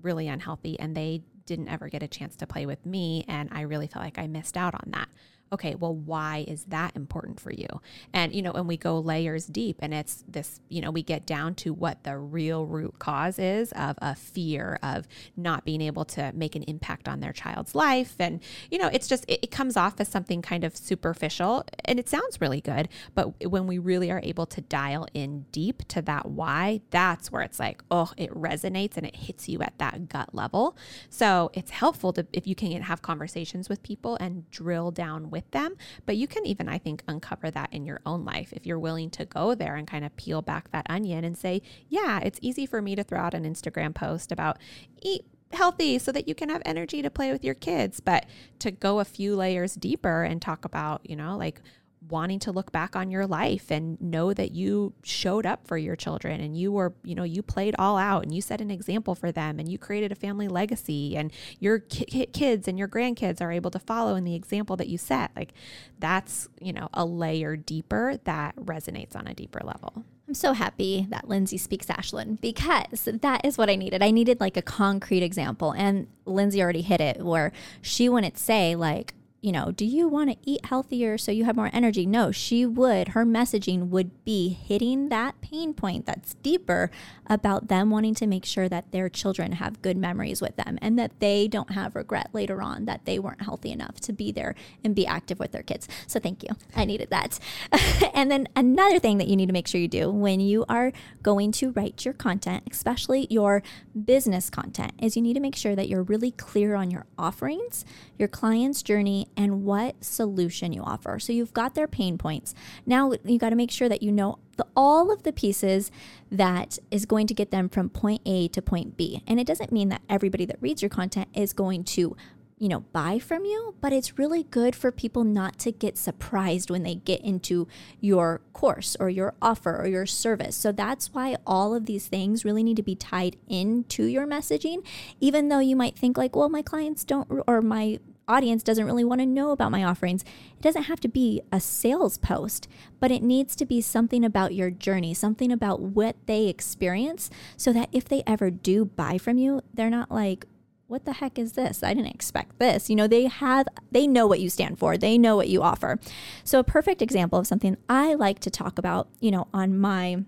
really 0.00 0.28
unhealthy 0.28 0.78
and 0.80 0.96
they 0.96 1.22
didn't 1.46 1.68
ever 1.68 1.88
get 1.88 2.02
a 2.02 2.08
chance 2.08 2.36
to 2.36 2.46
play 2.46 2.66
with 2.66 2.84
me 2.84 3.24
and 3.28 3.48
I 3.52 3.62
really 3.62 3.86
felt 3.86 4.04
like 4.04 4.18
I 4.18 4.26
missed 4.26 4.56
out 4.56 4.74
on 4.74 4.90
that. 4.90 5.08
Okay, 5.52 5.74
well, 5.74 5.94
why 5.94 6.44
is 6.48 6.64
that 6.64 6.96
important 6.96 7.38
for 7.38 7.52
you? 7.52 7.68
And, 8.12 8.34
you 8.34 8.42
know, 8.42 8.52
and 8.52 8.66
we 8.66 8.76
go 8.76 8.98
layers 8.98 9.46
deep 9.46 9.76
and 9.80 9.94
it's 9.94 10.24
this, 10.26 10.60
you 10.68 10.80
know, 10.80 10.90
we 10.90 11.02
get 11.02 11.24
down 11.24 11.54
to 11.56 11.72
what 11.72 12.02
the 12.02 12.18
real 12.18 12.66
root 12.66 12.98
cause 12.98 13.38
is 13.38 13.72
of 13.72 13.96
a 13.98 14.14
fear 14.14 14.78
of 14.82 15.06
not 15.36 15.64
being 15.64 15.80
able 15.80 16.04
to 16.04 16.32
make 16.34 16.56
an 16.56 16.64
impact 16.64 17.08
on 17.08 17.20
their 17.20 17.32
child's 17.32 17.74
life. 17.74 18.16
And, 18.18 18.42
you 18.70 18.78
know, 18.78 18.88
it's 18.92 19.06
just, 19.06 19.24
it, 19.28 19.40
it 19.44 19.50
comes 19.50 19.76
off 19.76 20.00
as 20.00 20.08
something 20.08 20.42
kind 20.42 20.64
of 20.64 20.76
superficial 20.76 21.64
and 21.84 21.98
it 21.98 22.08
sounds 22.08 22.40
really 22.40 22.60
good. 22.60 22.88
But 23.14 23.48
when 23.48 23.66
we 23.66 23.78
really 23.78 24.10
are 24.10 24.20
able 24.24 24.46
to 24.46 24.60
dial 24.60 25.06
in 25.14 25.46
deep 25.52 25.86
to 25.88 26.02
that 26.02 26.26
why, 26.26 26.80
that's 26.90 27.30
where 27.30 27.42
it's 27.42 27.60
like, 27.60 27.82
oh, 27.90 28.10
it 28.16 28.30
resonates 28.34 28.96
and 28.96 29.06
it 29.06 29.14
hits 29.14 29.48
you 29.48 29.62
at 29.62 29.78
that 29.78 30.08
gut 30.08 30.34
level. 30.34 30.76
So 31.08 31.50
it's 31.54 31.70
helpful 31.70 32.12
to, 32.14 32.26
if 32.32 32.46
you 32.46 32.56
can 32.56 32.82
have 32.82 33.02
conversations 33.02 33.68
with 33.68 33.82
people 33.82 34.16
and 34.16 34.50
drill 34.50 34.90
down 34.90 35.30
with 35.36 35.50
them. 35.50 35.76
But 36.06 36.16
you 36.16 36.26
can 36.26 36.46
even, 36.46 36.66
I 36.66 36.78
think, 36.78 37.02
uncover 37.06 37.50
that 37.50 37.70
in 37.72 37.84
your 37.84 38.00
own 38.06 38.24
life 38.24 38.54
if 38.54 38.64
you're 38.64 38.78
willing 38.78 39.10
to 39.10 39.26
go 39.26 39.54
there 39.54 39.76
and 39.76 39.86
kind 39.86 40.02
of 40.04 40.16
peel 40.16 40.40
back 40.40 40.70
that 40.70 40.86
onion 40.88 41.24
and 41.24 41.36
say, 41.36 41.60
yeah, 41.90 42.20
it's 42.20 42.38
easy 42.40 42.64
for 42.64 42.80
me 42.80 42.96
to 42.96 43.04
throw 43.04 43.20
out 43.20 43.34
an 43.34 43.44
Instagram 43.44 43.94
post 43.94 44.32
about 44.32 44.56
eat 45.02 45.26
healthy 45.52 45.98
so 45.98 46.10
that 46.10 46.26
you 46.26 46.34
can 46.34 46.48
have 46.48 46.62
energy 46.64 47.02
to 47.02 47.10
play 47.10 47.30
with 47.30 47.44
your 47.44 47.54
kids. 47.54 48.00
But 48.00 48.24
to 48.60 48.70
go 48.70 48.98
a 48.98 49.04
few 49.04 49.36
layers 49.36 49.74
deeper 49.74 50.22
and 50.22 50.40
talk 50.40 50.64
about, 50.64 51.08
you 51.08 51.16
know, 51.16 51.36
like 51.36 51.60
wanting 52.08 52.38
to 52.38 52.52
look 52.52 52.72
back 52.72 52.94
on 52.94 53.10
your 53.10 53.26
life 53.26 53.70
and 53.70 54.00
know 54.00 54.32
that 54.32 54.52
you 54.52 54.92
showed 55.02 55.46
up 55.46 55.66
for 55.66 55.76
your 55.76 55.96
children 55.96 56.40
and 56.40 56.56
you 56.56 56.70
were, 56.70 56.94
you 57.02 57.14
know, 57.14 57.24
you 57.24 57.42
played 57.42 57.74
all 57.78 57.96
out 57.96 58.22
and 58.22 58.34
you 58.34 58.40
set 58.40 58.60
an 58.60 58.70
example 58.70 59.14
for 59.14 59.32
them 59.32 59.58
and 59.58 59.68
you 59.68 59.78
created 59.78 60.12
a 60.12 60.14
family 60.14 60.48
legacy 60.48 61.16
and 61.16 61.32
your 61.58 61.80
ki- 61.80 62.26
kids 62.26 62.68
and 62.68 62.78
your 62.78 62.88
grandkids 62.88 63.40
are 63.40 63.50
able 63.50 63.70
to 63.70 63.78
follow 63.78 64.14
in 64.14 64.24
the 64.24 64.34
example 64.34 64.76
that 64.76 64.88
you 64.88 64.98
set. 64.98 65.30
Like 65.34 65.52
that's, 65.98 66.48
you 66.60 66.72
know, 66.72 66.88
a 66.94 67.04
layer 67.04 67.56
deeper 67.56 68.18
that 68.24 68.54
resonates 68.56 69.16
on 69.16 69.26
a 69.26 69.34
deeper 69.34 69.60
level. 69.64 70.04
I'm 70.28 70.34
so 70.34 70.54
happy 70.54 71.06
that 71.10 71.28
Lindsay 71.28 71.56
speaks 71.56 71.86
Ashlyn 71.86 72.40
because 72.40 73.04
that 73.04 73.44
is 73.44 73.56
what 73.56 73.70
I 73.70 73.76
needed. 73.76 74.02
I 74.02 74.10
needed 74.10 74.40
like 74.40 74.56
a 74.56 74.62
concrete 74.62 75.22
example. 75.22 75.72
And 75.72 76.08
Lindsay 76.24 76.60
already 76.60 76.82
hit 76.82 77.00
it 77.00 77.24
where 77.24 77.52
she 77.80 78.08
wouldn't 78.08 78.36
say, 78.36 78.74
like, 78.74 79.14
you 79.46 79.52
know, 79.52 79.70
do 79.70 79.84
you 79.84 80.08
want 80.08 80.28
to 80.28 80.36
eat 80.42 80.66
healthier 80.66 81.16
so 81.16 81.30
you 81.30 81.44
have 81.44 81.54
more 81.54 81.70
energy? 81.72 82.04
No, 82.04 82.32
she 82.32 82.66
would, 82.66 83.10
her 83.10 83.24
messaging 83.24 83.90
would 83.90 84.24
be 84.24 84.48
hitting 84.48 85.08
that 85.08 85.40
pain 85.40 85.72
point 85.72 86.04
that's 86.04 86.34
deeper 86.34 86.90
about 87.28 87.68
them 87.68 87.88
wanting 87.90 88.16
to 88.16 88.26
make 88.26 88.44
sure 88.44 88.68
that 88.68 88.90
their 88.90 89.08
children 89.08 89.52
have 89.52 89.82
good 89.82 89.96
memories 89.96 90.40
with 90.42 90.56
them 90.56 90.80
and 90.82 90.98
that 90.98 91.20
they 91.20 91.46
don't 91.46 91.70
have 91.70 91.94
regret 91.94 92.30
later 92.32 92.60
on 92.60 92.86
that 92.86 93.04
they 93.04 93.20
weren't 93.20 93.42
healthy 93.42 93.70
enough 93.70 94.00
to 94.00 94.12
be 94.12 94.32
there 94.32 94.56
and 94.82 94.96
be 94.96 95.06
active 95.06 95.38
with 95.38 95.52
their 95.52 95.62
kids. 95.62 95.86
So 96.08 96.18
thank 96.18 96.42
you. 96.42 96.48
I 96.74 96.84
needed 96.84 97.10
that. 97.10 97.38
and 98.14 98.28
then 98.28 98.48
another 98.56 98.98
thing 98.98 99.18
that 99.18 99.28
you 99.28 99.36
need 99.36 99.46
to 99.46 99.52
make 99.52 99.68
sure 99.68 99.80
you 99.80 99.86
do 99.86 100.10
when 100.10 100.40
you 100.40 100.64
are 100.68 100.90
going 101.22 101.52
to 101.52 101.70
write 101.70 102.04
your 102.04 102.14
content, 102.14 102.64
especially 102.72 103.28
your 103.30 103.62
business 104.04 104.50
content, 104.50 104.92
is 105.00 105.14
you 105.14 105.22
need 105.22 105.34
to 105.34 105.40
make 105.40 105.54
sure 105.54 105.76
that 105.76 105.88
you're 105.88 106.02
really 106.02 106.32
clear 106.32 106.74
on 106.74 106.90
your 106.90 107.06
offerings, 107.16 107.84
your 108.18 108.26
client's 108.26 108.82
journey, 108.82 109.28
and 109.36 109.64
what 109.64 110.02
solution 110.04 110.72
you 110.72 110.82
offer. 110.82 111.18
So 111.18 111.32
you've 111.32 111.52
got 111.52 111.74
their 111.74 111.88
pain 111.88 112.18
points. 112.18 112.54
Now 112.84 113.12
you 113.24 113.38
got 113.38 113.50
to 113.50 113.56
make 113.56 113.70
sure 113.70 113.88
that 113.88 114.02
you 114.02 114.12
know 114.12 114.38
the, 114.56 114.66
all 114.74 115.12
of 115.12 115.22
the 115.22 115.32
pieces 115.32 115.90
that 116.30 116.78
is 116.90 117.06
going 117.06 117.26
to 117.26 117.34
get 117.34 117.50
them 117.50 117.68
from 117.68 117.90
point 117.90 118.22
A 118.24 118.48
to 118.48 118.62
point 118.62 118.96
B. 118.96 119.22
And 119.26 119.38
it 119.38 119.46
doesn't 119.46 119.72
mean 119.72 119.88
that 119.90 120.02
everybody 120.08 120.44
that 120.46 120.56
reads 120.60 120.82
your 120.82 120.88
content 120.88 121.28
is 121.34 121.52
going 121.52 121.84
to 121.84 122.16
you 122.58 122.68
know, 122.68 122.80
buy 122.92 123.18
from 123.18 123.44
you, 123.44 123.74
but 123.82 123.92
it's 123.92 124.18
really 124.18 124.44
good 124.44 124.74
for 124.74 124.90
people 124.90 125.24
not 125.24 125.58
to 125.58 125.70
get 125.70 125.98
surprised 125.98 126.70
when 126.70 126.84
they 126.84 126.94
get 126.94 127.20
into 127.20 127.68
your 128.00 128.40
course 128.54 128.96
or 128.98 129.10
your 129.10 129.34
offer 129.42 129.76
or 129.76 129.86
your 129.86 130.06
service. 130.06 130.56
So 130.56 130.72
that's 130.72 131.12
why 131.12 131.36
all 131.46 131.74
of 131.74 131.84
these 131.84 132.08
things 132.08 132.46
really 132.46 132.62
need 132.62 132.76
to 132.76 132.82
be 132.82 132.94
tied 132.94 133.36
into 133.46 134.04
your 134.04 134.26
messaging, 134.26 134.86
even 135.20 135.48
though 135.48 135.58
you 135.58 135.76
might 135.76 135.98
think 135.98 136.16
like, 136.16 136.34
well, 136.34 136.48
my 136.48 136.62
clients 136.62 137.04
don't 137.04 137.42
or 137.46 137.60
my 137.60 137.98
audience 138.28 138.62
doesn't 138.62 138.86
really 138.86 139.04
want 139.04 139.20
to 139.20 139.26
know 139.26 139.50
about 139.50 139.70
my 139.70 139.84
offerings. 139.84 140.22
It 140.22 140.62
doesn't 140.62 140.84
have 140.84 141.00
to 141.00 141.08
be 141.08 141.42
a 141.52 141.60
sales 141.60 142.18
post, 142.18 142.68
but 143.00 143.10
it 143.10 143.22
needs 143.22 143.54
to 143.56 143.66
be 143.66 143.80
something 143.80 144.24
about 144.24 144.54
your 144.54 144.70
journey, 144.70 145.14
something 145.14 145.52
about 145.52 145.80
what 145.80 146.16
they 146.26 146.46
experience, 146.46 147.30
so 147.56 147.72
that 147.72 147.88
if 147.92 148.06
they 148.06 148.22
ever 148.26 148.50
do 148.50 148.84
buy 148.84 149.18
from 149.18 149.38
you, 149.38 149.62
they're 149.72 149.90
not 149.90 150.10
like, 150.10 150.46
what 150.88 151.04
the 151.04 151.14
heck 151.14 151.38
is 151.38 151.52
this? 151.52 151.82
I 151.82 151.94
didn't 151.94 152.14
expect 152.14 152.58
this. 152.58 152.88
You 152.88 152.96
know, 152.96 153.08
they 153.08 153.26
have, 153.26 153.66
they 153.90 154.06
know 154.06 154.26
what 154.26 154.40
you 154.40 154.48
stand 154.48 154.78
for, 154.78 154.96
they 154.96 155.18
know 155.18 155.36
what 155.36 155.48
you 155.48 155.62
offer. 155.62 155.98
So, 156.44 156.60
a 156.60 156.64
perfect 156.64 157.02
example 157.02 157.38
of 157.38 157.46
something 157.46 157.76
I 157.88 158.14
like 158.14 158.38
to 158.40 158.50
talk 158.50 158.78
about, 158.78 159.08
you 159.20 159.30
know, 159.32 159.48
on 159.52 159.78
my 159.78 160.24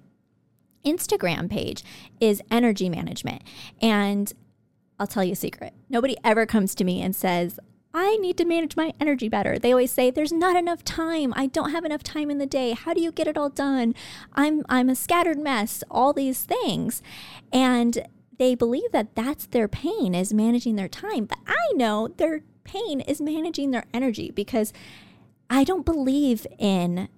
Instagram 0.84 1.48
page 1.50 1.84
is 2.20 2.42
energy 2.50 2.88
management. 2.88 3.42
And 3.80 4.32
I'll 4.98 5.06
tell 5.06 5.24
you 5.24 5.32
a 5.32 5.36
secret. 5.36 5.74
Nobody 5.88 6.16
ever 6.24 6.44
comes 6.44 6.74
to 6.76 6.84
me 6.84 7.02
and 7.02 7.14
says, 7.14 7.60
I 8.00 8.16
need 8.18 8.36
to 8.36 8.44
manage 8.44 8.76
my 8.76 8.94
energy 9.00 9.28
better. 9.28 9.58
They 9.58 9.72
always 9.72 9.90
say 9.90 10.12
there's 10.12 10.32
not 10.32 10.54
enough 10.54 10.84
time. 10.84 11.34
I 11.34 11.46
don't 11.46 11.72
have 11.72 11.84
enough 11.84 12.04
time 12.04 12.30
in 12.30 12.38
the 12.38 12.46
day. 12.46 12.70
How 12.70 12.94
do 12.94 13.00
you 13.00 13.10
get 13.10 13.26
it 13.26 13.36
all 13.36 13.48
done? 13.48 13.92
I'm 14.34 14.64
I'm 14.68 14.88
a 14.88 14.94
scattered 14.94 15.36
mess. 15.36 15.82
All 15.90 16.12
these 16.12 16.44
things. 16.44 17.02
And 17.52 18.06
they 18.38 18.54
believe 18.54 18.92
that 18.92 19.16
that's 19.16 19.46
their 19.46 19.66
pain 19.66 20.14
is 20.14 20.32
managing 20.32 20.76
their 20.76 20.86
time. 20.86 21.24
But 21.24 21.38
I 21.48 21.72
know 21.74 22.06
their 22.06 22.42
pain 22.62 23.00
is 23.00 23.20
managing 23.20 23.72
their 23.72 23.86
energy 23.92 24.30
because 24.30 24.72
I 25.50 25.64
don't 25.64 25.84
believe 25.84 26.46
in 26.56 27.08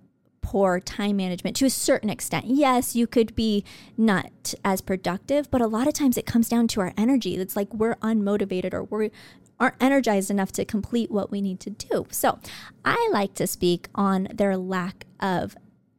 poor 0.40 0.80
time 0.80 1.16
management 1.16 1.56
to 1.56 1.66
a 1.66 1.70
certain 1.70 2.08
extent. 2.08 2.46
Yes, 2.46 2.96
you 2.96 3.06
could 3.06 3.34
be 3.34 3.64
not 3.98 4.54
as 4.64 4.80
productive, 4.80 5.50
but 5.50 5.60
a 5.60 5.66
lot 5.66 5.86
of 5.86 5.92
times 5.92 6.16
it 6.16 6.26
comes 6.26 6.48
down 6.48 6.68
to 6.68 6.80
our 6.80 6.94
energy. 6.96 7.36
It's 7.36 7.54
like 7.54 7.72
we're 7.74 7.96
unmotivated 7.96 8.72
or 8.72 8.84
we're 8.84 9.10
aren't 9.60 9.76
energized 9.80 10.30
enough 10.30 10.50
to 10.52 10.64
complete 10.64 11.10
what 11.10 11.30
we 11.30 11.40
need 11.40 11.60
to 11.60 11.70
do. 11.70 12.06
So 12.10 12.40
I 12.84 13.08
like 13.12 13.34
to 13.34 13.46
speak 13.46 13.88
on 13.94 14.26
their 14.32 14.56
lack 14.56 15.06
of 15.20 15.54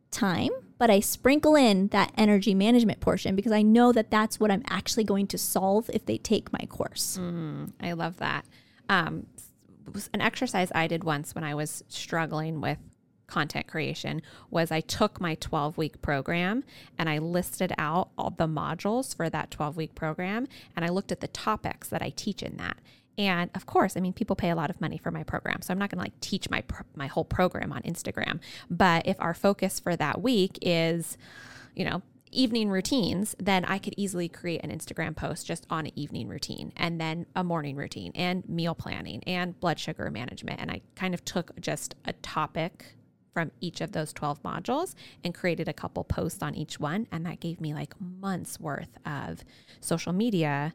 time, 0.10 0.50
but 0.80 0.90
I 0.90 1.00
sprinkle 1.00 1.56
in 1.56 1.88
that 1.90 2.12
energy 2.18 2.56
management 2.56 3.00
portion 3.00 3.36
because 3.36 3.52
I 3.52 3.62
know 3.62 3.92
that 3.92 4.10
that's 4.10 4.40
what 4.40 4.52
I'm 4.52 4.64
actually 4.68 5.04
going 5.04 5.28
to 5.28 5.38
solve 5.38 5.90
if 5.94 6.06
they 6.06 6.18
take 6.18 6.52
my 6.52 6.66
course. 6.68 7.20
Mm, 7.22 7.72
I 7.80 7.94
love 7.94 8.18
that. 8.18 8.46
Um, 8.90 9.28
an 10.14 10.22
exercise 10.22 10.72
I 10.74 10.88
did 10.88 11.04
once 11.04 11.36
when 11.36 11.44
I 11.44 11.54
was 11.54 11.84
struggling 11.88 12.62
with 12.62 12.80
content 13.28 13.66
creation 13.66 14.22
was 14.50 14.72
I 14.72 14.82
took 14.82 15.22
my 15.22 15.36
12 15.36 15.78
week 15.78 16.02
program 16.02 16.64
and 17.00 17.10
I 17.10 17.18
listed 17.20 17.74
out 17.78 18.10
all 18.18 18.32
the 18.32 18.48
modules 18.48 19.16
for 19.16 19.30
that 19.30 19.52
12 19.52 19.78
week 19.78 19.96
program 19.96 20.48
and 20.76 20.84
I 20.84 20.90
looked 20.90 21.12
at 21.12 21.22
the 21.22 21.30
topics 21.30 21.88
that 21.88 22.02
I 22.02 22.10
teach 22.10 22.44
in 22.44 22.58
that. 22.58 22.78
And 23.18 23.50
of 23.56 23.66
course, 23.66 23.98
I 23.98 24.00
mean, 24.00 24.14
people 24.14 24.36
pay 24.36 24.50
a 24.50 24.56
lot 24.56 24.70
of 24.70 24.80
money 24.80 24.98
for 24.98 25.12
my 25.12 25.24
program, 25.24 25.62
so 25.62 25.72
I'm 25.72 25.78
not 25.78 25.90
going 25.90 26.00
to 26.00 26.04
like 26.04 26.20
teach 26.22 26.50
my 26.50 26.64
my 26.96 27.08
whole 27.08 27.26
program 27.26 27.72
on 27.72 27.82
Instagram. 27.84 28.40
But 28.70 29.08
if 29.08 29.18
our 29.20 29.34
focus 29.34 29.80
for 29.80 29.96
that 29.96 30.22
week 30.22 30.58
is, 30.62 31.18
you 31.76 31.86
know, 31.86 32.02
evening 32.32 32.70
routines, 32.70 33.36
then 33.40 33.66
I 33.66 33.78
could 33.78 33.94
easily 33.98 34.30
create 34.30 34.64
an 34.64 34.72
Instagram 34.72 35.16
post 35.16 35.46
just 35.46 35.66
on 35.70 35.86
an 35.86 35.92
evening 35.96 36.28
routine 36.28 36.72
and 36.78 37.00
then 37.00 37.26
a 37.36 37.44
morning 37.44 37.76
routine 37.76 38.12
and 38.16 38.48
meal 38.48 38.74
planning 38.74 39.22
and 39.28 39.60
blood 39.60 39.80
sugar 39.80 40.10
management. 40.10 40.60
And 40.60 40.72
I 40.72 40.82
kind 40.96 41.14
of 41.14 41.24
took 41.26 41.60
just 41.60 41.96
a 42.06 42.14
topic 42.14 42.96
from 43.34 43.52
each 43.62 43.82
of 43.82 43.92
those 43.92 44.12
12 44.14 44.42
modules 44.44 44.94
and 45.24 45.34
created 45.34 45.68
a 45.68 45.74
couple 45.74 46.04
posts 46.04 46.42
on 46.42 46.56
each 46.56 46.80
one. 46.80 47.08
And 47.12 47.26
that 47.26 47.40
gave 47.40 47.62
me 47.62 47.74
like 47.74 47.94
months 48.00 48.60
worth 48.60 48.98
of 49.06 49.44
social 49.80 50.14
media 50.14 50.74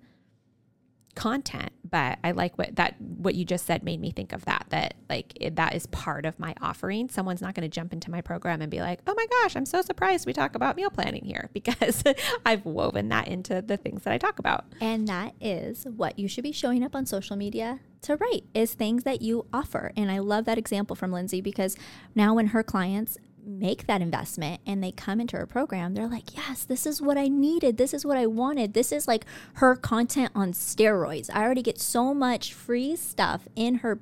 content 1.17 1.73
but 1.89 2.19
i 2.23 2.31
like 2.31 2.57
what 2.59 2.77
that 2.77 2.95
what 3.01 3.35
you 3.35 3.45
just 3.45 3.67
said 3.67 3.83
made 3.83 4.01
me 4.01 4.11
think 4.11 4.33
of 4.33 4.45
that 4.45 4.67
that 4.69 4.95
like 5.09 5.33
it, 5.41 5.57
that 5.57 5.75
is 5.75 5.87
part 5.87 6.27
of 6.27 6.39
my 6.39 6.55
offering. 6.61 7.09
Someone's 7.09 7.41
not 7.41 7.55
going 7.55 7.69
to 7.69 7.75
jump 7.75 7.93
into 7.93 8.11
my 8.11 8.21
program 8.21 8.61
and 8.61 8.71
be 8.71 8.81
like 8.81 9.01
oh 9.07 9.15
my 9.17 9.27
gosh 9.27 9.57
i'm 9.57 9.67
so 9.67 9.83
surprised 9.83 10.27
we 10.27 10.33
talk 10.33 10.55
about 10.55 10.77
meal 10.77 10.91
planning 10.91 11.25
here 11.25 11.49
because 11.55 12.03
i've 12.45 12.65
woven 12.65 13.09
that 13.09 13.29
into 13.29 13.63
the 13.63 13.77
things 13.77 14.03
that 14.03 14.13
i 14.13 14.19
talk 14.19 14.39
about. 14.39 14.67
And 14.81 15.09
that 15.09 15.35
is 15.41 15.85
what 15.85 16.19
you 16.19 16.29
should 16.29 16.45
be 16.45 16.53
showing 16.53 16.85
up 16.85 16.95
on 16.95 17.07
social 17.07 17.37
media 17.37 17.81
to 18.03 18.17
write 18.17 18.45
is 18.55 18.75
things 18.75 19.05
that 19.05 19.23
you 19.23 19.47
offer. 19.53 19.93
And 19.97 20.11
i 20.11 20.19
love 20.19 20.45
that 20.45 20.59
example 20.59 20.97
from 20.97 21.13
lindsay 21.13 21.41
because 21.41 21.77
now 22.15 22.35
when 22.35 22.49
her 22.49 22.63
clients 22.63 23.17
make 23.47 23.87
that 23.87 24.03
investment 24.03 24.61
and 24.67 24.83
they 24.83 24.93
come 24.93 25.21
into 25.21 25.37
her 25.37 25.47
program, 25.47 25.95
they're 25.95 26.09
like, 26.09 26.37
yes, 26.37 26.65
this 26.65 26.85
is 26.87 27.01
what 27.01 27.17
I 27.17 27.29
needed. 27.29 27.77
This 27.77 27.95
is 27.95 28.05
what 28.05 28.17
I 28.17 28.27
wanted. 28.27 28.75
This 28.75 28.93
is 28.93 29.07
like 29.07 29.25
her 29.55 29.77
content 29.77 30.33
on 30.35 30.53
steroids. 30.53 31.31
I 31.33 31.43
already 31.43 31.63
get 31.63 31.81
so 31.81 32.13
much 32.13 32.53
free 32.53 32.97
stuff 32.97 33.49
in 33.55 33.77
her 33.77 34.01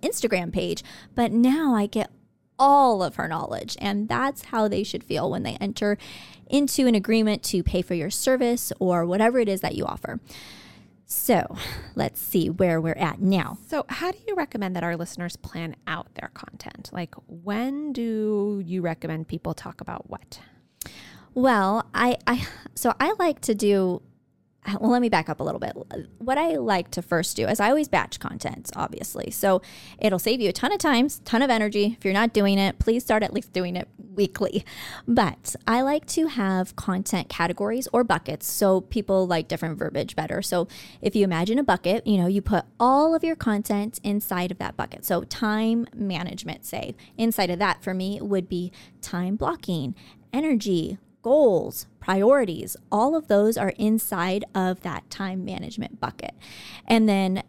Instagram 0.00 0.52
page, 0.52 0.84
but 1.14 1.32
now 1.32 1.74
I 1.74 1.86
get 1.86 2.10
all 2.58 3.02
of 3.02 3.16
her 3.16 3.26
knowledge. 3.26 3.76
And 3.80 4.08
that's 4.08 4.44
how 4.44 4.68
they 4.68 4.84
should 4.84 5.02
feel 5.02 5.30
when 5.30 5.42
they 5.42 5.56
enter 5.60 5.98
into 6.46 6.86
an 6.86 6.94
agreement 6.94 7.42
to 7.42 7.62
pay 7.62 7.82
for 7.82 7.94
your 7.94 8.10
service 8.10 8.72
or 8.78 9.04
whatever 9.04 9.38
it 9.38 9.48
is 9.48 9.60
that 9.62 9.74
you 9.74 9.84
offer. 9.84 10.20
So 11.14 11.56
let's 11.94 12.20
see 12.20 12.50
where 12.50 12.80
we're 12.80 12.92
at 12.98 13.20
now. 13.20 13.56
So, 13.68 13.86
how 13.88 14.10
do 14.10 14.18
you 14.26 14.34
recommend 14.34 14.74
that 14.76 14.82
our 14.82 14.96
listeners 14.96 15.36
plan 15.36 15.76
out 15.86 16.12
their 16.16 16.30
content? 16.34 16.90
Like, 16.92 17.14
when 17.28 17.92
do 17.92 18.60
you 18.62 18.82
recommend 18.82 19.28
people 19.28 19.54
talk 19.54 19.80
about 19.80 20.10
what? 20.10 20.40
Well, 21.32 21.88
I, 21.94 22.18
I 22.26 22.46
so 22.74 22.92
I 23.00 23.14
like 23.18 23.40
to 23.42 23.54
do 23.54 24.02
well, 24.80 24.90
let 24.90 25.02
me 25.02 25.08
back 25.08 25.28
up 25.28 25.40
a 25.40 25.42
little 25.42 25.58
bit. 25.58 25.76
What 26.18 26.38
I 26.38 26.56
like 26.56 26.90
to 26.92 27.02
first 27.02 27.36
do 27.36 27.46
is 27.46 27.60
I 27.60 27.68
always 27.68 27.88
batch 27.88 28.18
content, 28.18 28.70
obviously. 28.74 29.30
So 29.30 29.62
it'll 29.98 30.18
save 30.18 30.40
you 30.40 30.48
a 30.48 30.52
ton 30.52 30.72
of 30.72 30.78
times, 30.78 31.20
ton 31.24 31.42
of 31.42 31.50
energy. 31.50 31.96
If 31.98 32.04
you're 32.04 32.14
not 32.14 32.32
doing 32.32 32.58
it, 32.58 32.78
please 32.78 33.02
start 33.02 33.22
at 33.22 33.32
least 33.32 33.52
doing 33.52 33.76
it 33.76 33.88
weekly. 34.14 34.64
But 35.06 35.54
I 35.66 35.82
like 35.82 36.06
to 36.06 36.28
have 36.28 36.76
content 36.76 37.28
categories 37.28 37.88
or 37.92 38.04
buckets. 38.04 38.46
So 38.46 38.80
people 38.80 39.26
like 39.26 39.48
different 39.48 39.78
verbiage 39.78 40.16
better. 40.16 40.40
So 40.40 40.68
if 41.02 41.14
you 41.14 41.24
imagine 41.24 41.58
a 41.58 41.64
bucket, 41.64 42.06
you 42.06 42.16
know, 42.16 42.26
you 42.26 42.40
put 42.40 42.64
all 42.80 43.14
of 43.14 43.24
your 43.24 43.36
content 43.36 44.00
inside 44.02 44.50
of 44.50 44.58
that 44.58 44.76
bucket. 44.76 45.04
So 45.04 45.24
time 45.24 45.86
management, 45.94 46.64
say, 46.64 46.94
inside 47.18 47.50
of 47.50 47.58
that 47.58 47.82
for 47.82 47.92
me 47.92 48.20
would 48.20 48.48
be 48.48 48.72
time 49.02 49.36
blocking, 49.36 49.94
energy, 50.32 50.98
goals, 51.24 51.86
priorities, 52.00 52.76
all 52.92 53.16
of 53.16 53.28
those 53.28 53.56
are 53.56 53.70
inside 53.70 54.44
of 54.54 54.82
that 54.82 55.08
time 55.08 55.42
management 55.42 55.98
bucket. 55.98 56.34
And 56.86 57.08
then 57.08 57.42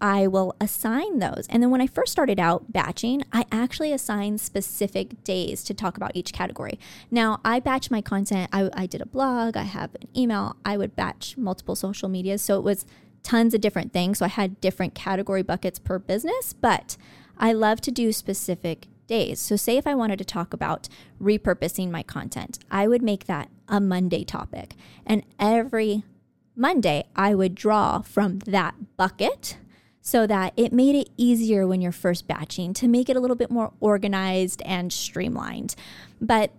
I 0.00 0.28
will 0.28 0.54
assign 0.60 1.18
those. 1.18 1.46
And 1.50 1.60
then 1.60 1.70
when 1.70 1.80
I 1.80 1.88
first 1.88 2.12
started 2.12 2.38
out 2.38 2.72
batching, 2.72 3.24
I 3.32 3.44
actually 3.50 3.92
assigned 3.92 4.40
specific 4.40 5.24
days 5.24 5.64
to 5.64 5.74
talk 5.74 5.96
about 5.96 6.12
each 6.14 6.32
category. 6.32 6.78
Now, 7.10 7.40
I 7.44 7.58
batch 7.58 7.90
my 7.90 8.00
content. 8.00 8.48
I, 8.52 8.70
I 8.72 8.86
did 8.86 9.00
a 9.00 9.06
blog, 9.06 9.56
I 9.56 9.64
have 9.64 9.96
an 9.96 10.06
email, 10.16 10.54
I 10.64 10.76
would 10.76 10.94
batch 10.94 11.36
multiple 11.36 11.74
social 11.74 12.08
medias. 12.08 12.42
So 12.42 12.56
it 12.58 12.62
was 12.62 12.86
tons 13.24 13.54
of 13.54 13.60
different 13.60 13.92
things. 13.92 14.18
So 14.18 14.26
I 14.26 14.28
had 14.28 14.60
different 14.60 14.94
category 14.94 15.42
buckets 15.42 15.80
per 15.80 15.98
business, 15.98 16.52
but 16.52 16.96
I 17.36 17.52
love 17.52 17.80
to 17.80 17.90
do 17.90 18.12
specific 18.12 18.86
days. 19.06 19.40
So, 19.40 19.56
say 19.56 19.76
if 19.76 19.86
I 19.86 19.94
wanted 19.94 20.18
to 20.18 20.24
talk 20.24 20.52
about 20.52 20.88
repurposing 21.20 21.90
my 21.90 22.02
content, 22.02 22.58
I 22.70 22.88
would 22.88 23.02
make 23.02 23.26
that 23.26 23.50
a 23.68 23.80
Monday 23.80 24.24
topic. 24.24 24.74
And 25.04 25.24
every 25.38 26.04
Monday, 26.54 27.04
I 27.14 27.34
would 27.34 27.54
draw 27.54 28.00
from 28.00 28.38
that 28.40 28.96
bucket 28.96 29.58
so 30.00 30.26
that 30.26 30.52
it 30.56 30.72
made 30.72 30.94
it 30.94 31.10
easier 31.16 31.66
when 31.66 31.80
you're 31.80 31.90
first 31.90 32.28
batching 32.28 32.72
to 32.74 32.86
make 32.86 33.08
it 33.08 33.16
a 33.16 33.20
little 33.20 33.36
bit 33.36 33.50
more 33.50 33.72
organized 33.80 34.62
and 34.62 34.92
streamlined. 34.92 35.74
But 36.20 36.52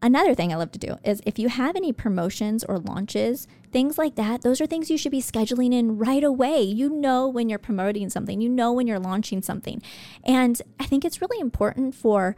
Another 0.00 0.32
thing 0.34 0.52
I 0.52 0.56
love 0.56 0.70
to 0.72 0.78
do 0.78 0.96
is 1.02 1.20
if 1.26 1.38
you 1.40 1.48
have 1.48 1.74
any 1.74 1.92
promotions 1.92 2.62
or 2.62 2.78
launches, 2.78 3.48
things 3.72 3.98
like 3.98 4.14
that, 4.14 4.42
those 4.42 4.60
are 4.60 4.66
things 4.66 4.90
you 4.90 4.98
should 4.98 5.10
be 5.10 5.20
scheduling 5.20 5.74
in 5.74 5.98
right 5.98 6.22
away. 6.22 6.62
You 6.62 6.88
know 6.88 7.26
when 7.26 7.48
you're 7.48 7.58
promoting 7.58 8.08
something, 8.08 8.40
you 8.40 8.48
know 8.48 8.72
when 8.72 8.86
you're 8.86 9.00
launching 9.00 9.42
something. 9.42 9.82
And 10.24 10.62
I 10.78 10.84
think 10.84 11.04
it's 11.04 11.20
really 11.20 11.40
important 11.40 11.96
for 11.96 12.36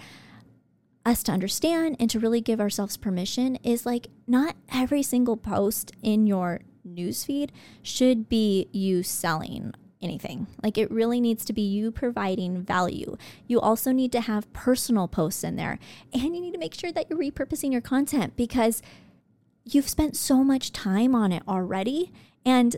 us 1.04 1.22
to 1.24 1.32
understand 1.32 1.96
and 1.98 2.08
to 2.10 2.18
really 2.18 2.40
give 2.40 2.60
ourselves 2.60 2.96
permission 2.96 3.56
is 3.56 3.84
like 3.84 4.08
not 4.26 4.56
every 4.72 5.02
single 5.02 5.36
post 5.36 5.92
in 6.02 6.26
your 6.26 6.60
newsfeed 6.86 7.50
should 7.82 8.28
be 8.28 8.68
you 8.72 9.02
selling 9.02 9.72
anything. 10.02 10.46
Like 10.62 10.78
it 10.78 10.90
really 10.90 11.20
needs 11.20 11.44
to 11.46 11.52
be 11.52 11.62
you 11.62 11.90
providing 11.90 12.62
value. 12.62 13.16
You 13.46 13.60
also 13.60 13.92
need 13.92 14.12
to 14.12 14.20
have 14.20 14.52
personal 14.52 15.08
posts 15.08 15.44
in 15.44 15.56
there 15.56 15.78
and 16.12 16.22
you 16.22 16.40
need 16.40 16.52
to 16.52 16.58
make 16.58 16.74
sure 16.74 16.92
that 16.92 17.06
you're 17.08 17.18
repurposing 17.18 17.72
your 17.72 17.80
content 17.80 18.36
because 18.36 18.82
you've 19.64 19.88
spent 19.88 20.16
so 20.16 20.42
much 20.42 20.72
time 20.72 21.14
on 21.14 21.32
it 21.32 21.42
already 21.46 22.12
and 22.44 22.76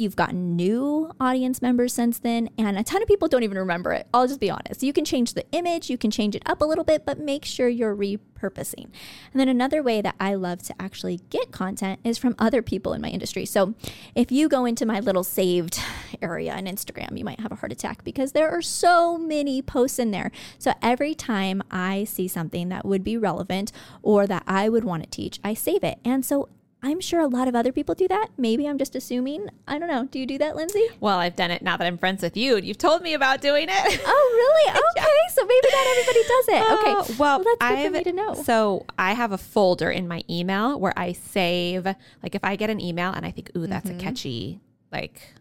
You've 0.00 0.16
gotten 0.16 0.56
new 0.56 1.12
audience 1.20 1.60
members 1.60 1.92
since 1.92 2.18
then, 2.18 2.48
and 2.56 2.78
a 2.78 2.82
ton 2.82 3.02
of 3.02 3.06
people 3.06 3.28
don't 3.28 3.42
even 3.42 3.58
remember 3.58 3.92
it. 3.92 4.06
I'll 4.14 4.26
just 4.26 4.40
be 4.40 4.48
honest. 4.48 4.82
You 4.82 4.94
can 4.94 5.04
change 5.04 5.34
the 5.34 5.44
image, 5.52 5.90
you 5.90 5.98
can 5.98 6.10
change 6.10 6.34
it 6.34 6.42
up 6.46 6.62
a 6.62 6.64
little 6.64 6.84
bit, 6.84 7.04
but 7.04 7.18
make 7.18 7.44
sure 7.44 7.68
you're 7.68 7.94
repurposing. 7.94 8.84
And 8.84 9.34
then 9.34 9.50
another 9.50 9.82
way 9.82 10.00
that 10.00 10.14
I 10.18 10.36
love 10.36 10.62
to 10.62 10.74
actually 10.80 11.20
get 11.28 11.52
content 11.52 12.00
is 12.02 12.16
from 12.16 12.34
other 12.38 12.62
people 12.62 12.94
in 12.94 13.02
my 13.02 13.10
industry. 13.10 13.44
So 13.44 13.74
if 14.14 14.32
you 14.32 14.48
go 14.48 14.64
into 14.64 14.86
my 14.86 15.00
little 15.00 15.22
saved 15.22 15.78
area 16.22 16.54
on 16.54 16.64
Instagram, 16.64 17.18
you 17.18 17.24
might 17.26 17.40
have 17.40 17.52
a 17.52 17.56
heart 17.56 17.70
attack 17.70 18.02
because 18.02 18.32
there 18.32 18.48
are 18.48 18.62
so 18.62 19.18
many 19.18 19.60
posts 19.60 19.98
in 19.98 20.12
there. 20.12 20.32
So 20.58 20.72
every 20.80 21.14
time 21.14 21.62
I 21.70 22.04
see 22.04 22.26
something 22.26 22.70
that 22.70 22.86
would 22.86 23.04
be 23.04 23.18
relevant 23.18 23.70
or 24.00 24.26
that 24.26 24.44
I 24.46 24.70
would 24.70 24.84
want 24.84 25.02
to 25.02 25.10
teach, 25.10 25.38
I 25.44 25.52
save 25.52 25.84
it. 25.84 25.98
And 26.06 26.24
so 26.24 26.48
I'm 26.82 27.00
sure 27.00 27.20
a 27.20 27.26
lot 27.26 27.46
of 27.46 27.54
other 27.54 27.72
people 27.72 27.94
do 27.94 28.08
that. 28.08 28.28
Maybe 28.38 28.66
I'm 28.66 28.78
just 28.78 28.96
assuming. 28.96 29.48
I 29.68 29.78
don't 29.78 29.88
know. 29.88 30.06
Do 30.06 30.18
you 30.18 30.26
do 30.26 30.38
that, 30.38 30.56
Lindsay? 30.56 30.86
Well, 30.98 31.18
I've 31.18 31.36
done 31.36 31.50
it 31.50 31.60
now 31.60 31.76
that 31.76 31.86
I'm 31.86 31.98
friends 31.98 32.22
with 32.22 32.36
you. 32.38 32.56
You've 32.56 32.78
told 32.78 33.02
me 33.02 33.12
about 33.14 33.40
doing 33.40 33.68
it. 33.70 34.00
Oh, 34.12 34.30
really? 34.34 34.80
Okay. 34.90 35.06
yeah. 35.06 35.34
So 35.34 35.44
maybe 35.44 35.68
not 35.70 35.86
everybody 35.86 36.22
does 36.22 36.48
it. 36.48 36.62
Uh, 36.62 36.74
okay. 36.74 36.92
well, 37.18 37.38
well, 37.38 37.44
that's 37.44 37.70
good 37.70 37.84
for 37.86 37.90
me 37.90 38.04
to 38.04 38.12
know. 38.12 38.34
So 38.34 38.86
I 38.98 39.12
have 39.12 39.32
a 39.32 39.38
folder 39.38 39.90
in 39.90 40.08
my 40.08 40.22
email 40.28 40.78
where 40.80 40.92
I 40.98 41.12
save, 41.12 41.84
like, 41.84 42.34
if 42.34 42.42
I 42.42 42.56
get 42.56 42.70
an 42.70 42.80
email 42.80 43.12
and 43.12 43.24
I 43.24 43.30
think, 43.30 43.50
ooh, 43.56 43.66
that's 43.66 43.88
mm-hmm. 43.88 43.98
a 43.98 44.02
catchy, 44.02 44.60
like, 44.90 45.34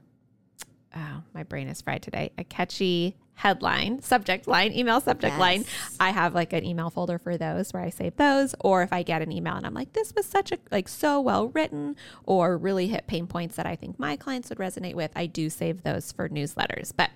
oh, 0.95 1.23
my 1.33 1.43
brain 1.43 1.67
is 1.67 1.81
fried 1.81 2.03
today, 2.03 2.31
a 2.37 2.43
catchy 2.43 3.17
headline, 3.39 4.01
subject 4.01 4.47
line, 4.49 4.73
email 4.73 4.99
subject 4.99 5.31
yes. 5.31 5.39
line. 5.39 5.65
I 5.97 6.09
have 6.09 6.35
like 6.35 6.51
an 6.51 6.65
email 6.65 6.89
folder 6.89 7.17
for 7.17 7.37
those 7.37 7.71
where 7.71 7.81
I 7.81 7.89
save 7.89 8.17
those. 8.17 8.53
Or 8.59 8.83
if 8.83 8.91
I 8.91 9.01
get 9.01 9.21
an 9.21 9.31
email 9.31 9.55
and 9.55 9.65
I'm 9.65 9.73
like, 9.73 9.93
this 9.93 10.13
was 10.13 10.25
such 10.25 10.51
a 10.51 10.57
like 10.71 10.89
so 10.89 11.21
well 11.21 11.47
written 11.47 11.95
or 12.25 12.57
really 12.57 12.89
hit 12.89 13.07
pain 13.07 13.27
points 13.27 13.55
that 13.55 13.65
I 13.65 13.77
think 13.77 13.97
my 13.97 14.17
clients 14.17 14.49
would 14.49 14.57
resonate 14.57 14.93
with, 14.93 15.11
I 15.15 15.25
do 15.25 15.49
save 15.49 15.83
those 15.83 16.11
for 16.11 16.27
newsletters. 16.27 16.91
But 16.93 17.11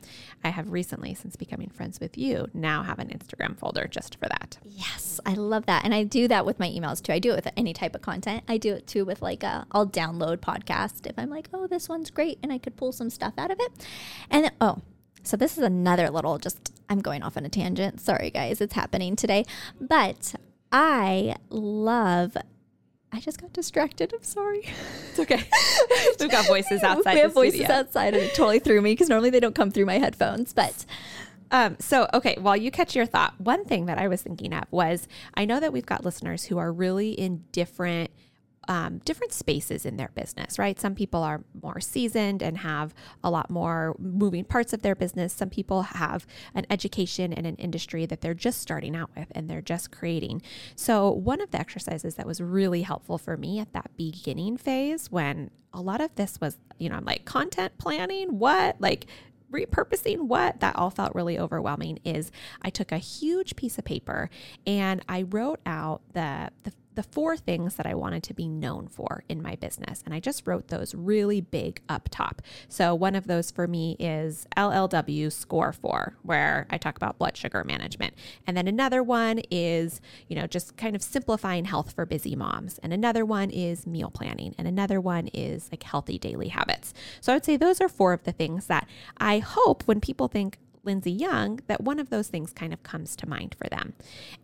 I 0.45 0.49
have 0.49 0.71
recently, 0.71 1.13
since 1.13 1.35
becoming 1.35 1.69
friends 1.69 1.99
with 1.99 2.17
you, 2.17 2.47
now 2.53 2.83
have 2.83 2.99
an 2.99 3.09
Instagram 3.09 3.57
folder 3.57 3.85
just 3.87 4.17
for 4.17 4.29
that. 4.29 4.59
Yes, 4.63 5.19
I 5.25 5.33
love 5.33 5.65
that. 5.65 5.83
And 5.83 5.93
I 5.93 6.03
do 6.05 6.29
that 6.29 6.45
with 6.45 6.57
my 6.57 6.69
emails 6.69 7.03
too. 7.03 7.11
I 7.11 7.19
do 7.19 7.33
it 7.33 7.43
with 7.43 7.51
any 7.57 7.73
type 7.73 7.95
of 7.95 8.01
content. 8.01 8.43
I 8.47 8.57
do 8.57 8.73
it 8.73 8.87
too 8.87 9.03
with 9.03 9.21
like 9.21 9.43
a 9.43 9.67
I'll 9.73 9.87
download 9.87 10.37
podcast 10.37 11.05
if 11.05 11.19
I'm 11.19 11.29
like, 11.29 11.49
oh, 11.53 11.67
this 11.67 11.89
one's 11.89 12.11
great 12.11 12.39
and 12.41 12.53
I 12.53 12.59
could 12.59 12.77
pull 12.77 12.93
some 12.93 13.09
stuff 13.09 13.33
out 13.37 13.51
of 13.51 13.59
it. 13.59 13.85
And 14.29 14.45
then, 14.45 14.51
oh, 14.61 14.81
so, 15.23 15.37
this 15.37 15.57
is 15.57 15.63
another 15.63 16.09
little 16.09 16.37
just, 16.37 16.73
I'm 16.89 16.99
going 16.99 17.23
off 17.23 17.37
on 17.37 17.45
a 17.45 17.49
tangent. 17.49 18.01
Sorry, 18.01 18.29
guys, 18.29 18.61
it's 18.61 18.73
happening 18.73 19.15
today. 19.15 19.45
But 19.79 20.35
I 20.71 21.35
love 21.49 22.37
I 23.13 23.19
just 23.19 23.39
got 23.39 23.53
distracted. 23.53 24.11
I'm 24.11 24.23
sorry. 24.23 24.67
It's 25.09 25.19
okay. 25.19 25.43
We've 26.19 26.31
got 26.31 26.47
voices 26.47 26.81
outside. 26.81 27.13
We 27.13 27.19
have 27.19 27.33
voices 27.33 27.59
studio. 27.59 27.75
outside, 27.75 28.15
and 28.15 28.23
it 28.23 28.33
totally 28.33 28.57
threw 28.57 28.81
me 28.81 28.93
because 28.93 29.07
normally 29.07 29.29
they 29.29 29.39
don't 29.39 29.53
come 29.53 29.69
through 29.69 29.85
my 29.85 29.99
headphones. 29.99 30.51
But 30.51 30.83
um, 31.51 31.77
so, 31.79 32.07
okay, 32.11 32.35
while 32.41 32.57
you 32.57 32.71
catch 32.71 32.95
your 32.95 33.05
thought, 33.05 33.39
one 33.39 33.65
thing 33.65 33.85
that 33.85 33.99
I 33.99 34.07
was 34.07 34.23
thinking 34.23 34.51
of 34.51 34.63
was 34.71 35.07
I 35.35 35.45
know 35.45 35.59
that 35.59 35.71
we've 35.71 35.85
got 35.85 36.03
listeners 36.03 36.45
who 36.45 36.57
are 36.57 36.73
really 36.73 37.11
in 37.11 37.43
different 37.51 38.09
um, 38.67 38.99
different 38.99 39.33
spaces 39.33 39.85
in 39.85 39.97
their 39.97 40.09
business, 40.15 40.57
right? 40.57 40.79
Some 40.79 40.95
people 40.95 41.21
are 41.23 41.43
more 41.61 41.79
seasoned 41.79 42.41
and 42.41 42.59
have 42.59 42.93
a 43.23 43.29
lot 43.29 43.49
more 43.49 43.95
moving 43.99 44.45
parts 44.45 44.73
of 44.73 44.81
their 44.81 44.95
business. 44.95 45.33
Some 45.33 45.49
people 45.49 45.83
have 45.83 46.25
an 46.53 46.65
education 46.69 47.33
and 47.33 47.45
an 47.45 47.55
industry 47.55 48.05
that 48.05 48.21
they're 48.21 48.33
just 48.33 48.61
starting 48.61 48.95
out 48.95 49.09
with 49.15 49.27
and 49.31 49.49
they're 49.49 49.61
just 49.61 49.91
creating. 49.91 50.41
So, 50.75 51.09
one 51.11 51.41
of 51.41 51.51
the 51.51 51.59
exercises 51.59 52.15
that 52.15 52.25
was 52.25 52.41
really 52.41 52.83
helpful 52.83 53.17
for 53.17 53.37
me 53.37 53.59
at 53.59 53.73
that 53.73 53.91
beginning 53.97 54.57
phase 54.57 55.11
when 55.11 55.51
a 55.73 55.81
lot 55.81 56.01
of 56.01 56.13
this 56.15 56.39
was, 56.39 56.57
you 56.77 56.89
know, 56.89 56.95
I'm 56.95 57.05
like 57.05 57.25
content 57.25 57.77
planning, 57.77 58.39
what? 58.39 58.79
Like, 58.79 59.07
repurposing 59.51 60.21
what 60.21 60.59
that 60.59 60.75
all 60.75 60.89
felt 60.89 61.13
really 61.13 61.37
overwhelming 61.37 61.99
is 62.03 62.31
I 62.63 62.71
took 62.71 62.91
a 62.91 62.97
huge 62.97 63.55
piece 63.55 63.77
of 63.77 63.85
paper 63.85 64.31
and 64.65 65.03
I 65.07 65.21
wrote 65.21 65.59
out 65.65 66.01
the 66.13 66.49
the 66.63 66.73
the 66.95 67.03
four 67.03 67.37
things 67.37 67.75
that 67.75 67.85
I 67.85 67.95
wanted 67.95 68.23
to 68.23 68.33
be 68.33 68.47
known 68.47 68.87
for 68.87 69.23
in 69.29 69.41
my 69.41 69.55
business. 69.55 70.01
And 70.05 70.13
I 70.13 70.19
just 70.19 70.47
wrote 70.47 70.67
those 70.67 70.93
really 70.93 71.41
big 71.41 71.81
up 71.89 72.09
top. 72.11 72.41
So 72.67 72.93
one 72.95 73.15
of 73.15 73.27
those 73.27 73.51
for 73.51 73.67
me 73.67 73.95
is 73.99 74.47
LLW 74.57 75.31
score 75.31 75.73
four, 75.73 76.15
where 76.23 76.67
I 76.69 76.77
talk 76.77 76.97
about 76.97 77.17
blood 77.17 77.37
sugar 77.37 77.63
management. 77.63 78.13
And 78.45 78.55
then 78.55 78.67
another 78.67 79.01
one 79.03 79.41
is, 79.51 80.01
you 80.27 80.35
know, 80.35 80.47
just 80.47 80.77
kind 80.77 80.95
of 80.95 81.03
simplifying 81.03 81.65
health 81.65 81.93
for 81.93 82.05
busy 82.05 82.35
moms. 82.35 82.79
And 82.79 82.93
another 82.93 83.25
one 83.25 83.49
is 83.49 83.87
meal 83.87 84.09
planning. 84.09 84.55
And 84.57 84.67
another 84.67 84.99
one 84.99 85.27
is 85.33 85.69
like 85.71 85.83
healthy 85.83 86.17
daily 86.17 86.49
habits. 86.49 86.93
So 87.21 87.33
I 87.33 87.35
would 87.35 87.45
say 87.45 87.57
those 87.57 87.81
are 87.81 87.89
four 87.89 88.13
of 88.13 88.23
the 88.23 88.31
things 88.31 88.67
that 88.67 88.87
I 89.17 89.39
hope 89.39 89.83
when 89.83 89.99
people 89.99 90.27
think, 90.27 90.57
Lindsay 90.83 91.11
Young 91.11 91.59
that 91.67 91.81
one 91.81 91.99
of 91.99 92.09
those 92.09 92.27
things 92.27 92.51
kind 92.53 92.73
of 92.73 92.83
comes 92.83 93.15
to 93.17 93.29
mind 93.29 93.55
for 93.55 93.69
them. 93.69 93.93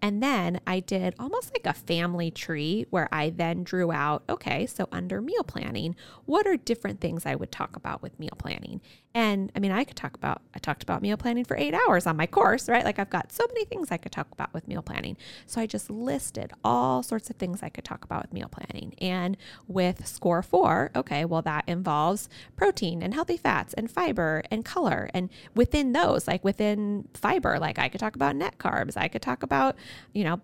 And 0.02 0.24
then 0.24 0.60
I 0.66 0.80
did 0.80 1.16
almost 1.20 1.52
like 1.54 1.66
a 1.66 1.78
family 1.78 2.32
tree 2.32 2.86
where 2.90 3.10
I 3.12 3.30
then 3.30 3.64
drew 3.64 3.92
out, 3.92 4.24
okay, 4.30 4.66
so 4.66 4.88
under 4.92 5.22
meal 5.22 5.44
planning, 5.44 5.96
what 6.26 6.48
are 6.48 6.58
different 6.58 7.02
things 7.02 7.26
I 7.26 7.36
would 7.36 7.52
talk 7.52 7.76
about 7.76 8.02
with 8.02 8.20
meal 8.20 8.36
planning? 8.38 8.82
And 9.14 9.52
I 9.56 9.60
mean, 9.60 9.72
I 9.72 9.84
could 9.84 9.96
talk 9.96 10.16
about, 10.16 10.44
I 10.56 10.60
talked 10.60 10.84
about 10.84 11.02
meal 11.02 11.18
planning 11.18 11.44
for 11.44 11.58
eight 11.58 11.74
hours 11.74 12.06
on 12.06 12.16
my 12.16 12.28
course, 12.28 12.70
right? 12.70 12.86
Like 12.86 13.00
I've 13.00 13.10
got 13.10 13.32
so 13.32 13.46
many 13.48 13.66
things 13.66 13.92
I 13.92 13.98
could 13.98 14.12
talk 14.12 14.28
about 14.32 14.54
with 14.54 14.68
meal 14.68 14.84
planning. 14.84 15.18
So 15.48 15.60
I 15.60 15.66
just 15.66 15.90
listed 15.90 16.54
all 16.64 17.02
sorts 17.02 17.30
of 17.30 17.36
things 17.38 17.64
I 17.64 17.70
could 17.70 17.84
talk 17.84 18.06
about 18.06 18.22
with 18.22 18.34
meal 18.34 18.50
planning. 18.50 18.94
And 19.02 19.36
with 19.68 20.06
score 20.06 20.44
four, 20.44 20.92
okay, 20.96 21.26
well, 21.26 21.42
that 21.42 21.64
involves 21.68 22.30
protein 22.56 23.02
and 23.02 23.14
healthy 23.16 23.38
fats 23.38 23.74
and 23.74 23.90
fiber 23.90 24.44
and 24.52 24.64
color. 24.64 25.10
And 25.14 25.30
within 25.56 25.92
those, 25.94 26.28
like 26.30 26.44
within 26.44 27.08
fiber, 27.14 27.58
like 27.60 27.80
I 27.80 27.90
could 27.90 28.00
talk 28.00 28.16
about 28.16 28.36
net 28.36 28.60
carbs, 28.60 28.96
I 28.96 29.08
could 29.08 29.22
talk 29.22 29.42
about, 29.44 29.76
you 30.14 30.24
know, 30.24 30.40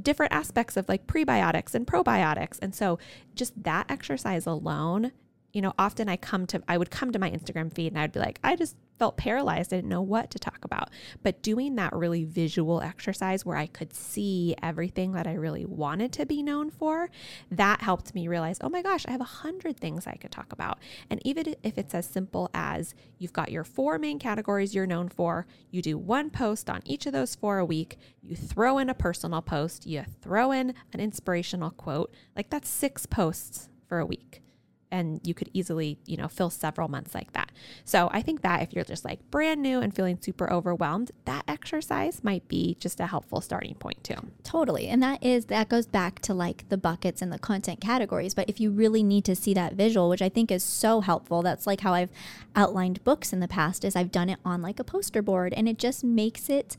different 0.00 0.32
aspects 0.32 0.76
of 0.76 0.88
like 0.88 1.06
prebiotics 1.06 1.74
and 1.74 1.86
probiotics. 1.86 2.58
And 2.60 2.74
so 2.74 2.98
just 3.34 3.60
that 3.62 3.90
exercise 3.90 4.46
alone 4.46 5.12
you 5.52 5.62
know, 5.62 5.72
often 5.78 6.08
I 6.08 6.16
come 6.16 6.46
to, 6.48 6.62
I 6.68 6.78
would 6.78 6.90
come 6.90 7.12
to 7.12 7.18
my 7.18 7.30
Instagram 7.30 7.72
feed 7.72 7.88
and 7.92 7.98
I'd 7.98 8.12
be 8.12 8.20
like, 8.20 8.38
I 8.44 8.56
just 8.56 8.76
felt 9.00 9.16
paralyzed. 9.16 9.72
I 9.72 9.76
didn't 9.76 9.88
know 9.88 10.02
what 10.02 10.30
to 10.30 10.38
talk 10.38 10.62
about. 10.62 10.90
But 11.22 11.42
doing 11.42 11.74
that 11.76 11.94
really 11.94 12.24
visual 12.24 12.82
exercise 12.82 13.46
where 13.46 13.56
I 13.56 13.66
could 13.66 13.94
see 13.94 14.54
everything 14.62 15.12
that 15.12 15.26
I 15.26 15.32
really 15.32 15.64
wanted 15.64 16.12
to 16.12 16.26
be 16.26 16.42
known 16.42 16.70
for, 16.70 17.08
that 17.50 17.80
helped 17.80 18.14
me 18.14 18.28
realize, 18.28 18.58
oh 18.60 18.68
my 18.68 18.82
gosh, 18.82 19.06
I 19.08 19.12
have 19.12 19.22
a 19.22 19.24
hundred 19.24 19.80
things 19.80 20.06
I 20.06 20.16
could 20.16 20.30
talk 20.30 20.52
about. 20.52 20.78
And 21.08 21.18
even 21.24 21.54
if 21.62 21.78
it's 21.78 21.94
as 21.94 22.04
simple 22.06 22.50
as 22.52 22.94
you've 23.18 23.32
got 23.32 23.50
your 23.50 23.64
four 23.64 23.98
main 23.98 24.18
categories 24.18 24.74
you're 24.74 24.86
known 24.86 25.08
for, 25.08 25.46
you 25.70 25.80
do 25.80 25.96
one 25.96 26.28
post 26.28 26.68
on 26.68 26.82
each 26.84 27.06
of 27.06 27.14
those 27.14 27.34
four 27.34 27.58
a 27.58 27.64
week, 27.64 27.96
you 28.22 28.36
throw 28.36 28.76
in 28.76 28.90
a 28.90 28.94
personal 28.94 29.40
post, 29.40 29.86
you 29.86 30.04
throw 30.20 30.52
in 30.52 30.74
an 30.92 31.00
inspirational 31.00 31.70
quote, 31.70 32.14
like 32.36 32.50
that's 32.50 32.68
six 32.68 33.06
posts 33.06 33.70
for 33.88 33.98
a 33.98 34.06
week 34.06 34.42
and 34.90 35.20
you 35.24 35.34
could 35.34 35.50
easily, 35.52 35.98
you 36.06 36.16
know, 36.16 36.28
fill 36.28 36.50
several 36.50 36.88
months 36.88 37.14
like 37.14 37.32
that. 37.32 37.50
So 37.84 38.08
I 38.12 38.22
think 38.22 38.42
that 38.42 38.62
if 38.62 38.72
you're 38.72 38.84
just 38.84 39.04
like 39.04 39.18
brand 39.30 39.62
new 39.62 39.80
and 39.80 39.94
feeling 39.94 40.18
super 40.20 40.52
overwhelmed, 40.52 41.12
that 41.24 41.44
exercise 41.46 42.22
might 42.24 42.46
be 42.48 42.76
just 42.80 43.00
a 43.00 43.06
helpful 43.06 43.40
starting 43.40 43.74
point 43.74 44.02
too. 44.02 44.16
Totally. 44.42 44.88
And 44.88 45.02
that 45.02 45.22
is 45.22 45.46
that 45.46 45.68
goes 45.68 45.86
back 45.86 46.20
to 46.20 46.34
like 46.34 46.68
the 46.68 46.76
buckets 46.76 47.22
and 47.22 47.32
the 47.32 47.38
content 47.38 47.80
categories, 47.80 48.34
but 48.34 48.48
if 48.48 48.60
you 48.60 48.70
really 48.70 49.02
need 49.02 49.24
to 49.26 49.36
see 49.36 49.54
that 49.54 49.74
visual, 49.74 50.08
which 50.08 50.22
I 50.22 50.28
think 50.28 50.50
is 50.50 50.62
so 50.62 51.00
helpful, 51.00 51.42
that's 51.42 51.66
like 51.66 51.80
how 51.80 51.94
I've 51.94 52.10
outlined 52.56 53.02
books 53.04 53.32
in 53.32 53.40
the 53.40 53.48
past 53.48 53.84
is 53.84 53.96
I've 53.96 54.12
done 54.12 54.28
it 54.28 54.38
on 54.44 54.62
like 54.62 54.80
a 54.80 54.84
poster 54.84 55.22
board 55.22 55.52
and 55.54 55.68
it 55.68 55.78
just 55.78 56.02
makes 56.04 56.48
it 56.48 56.76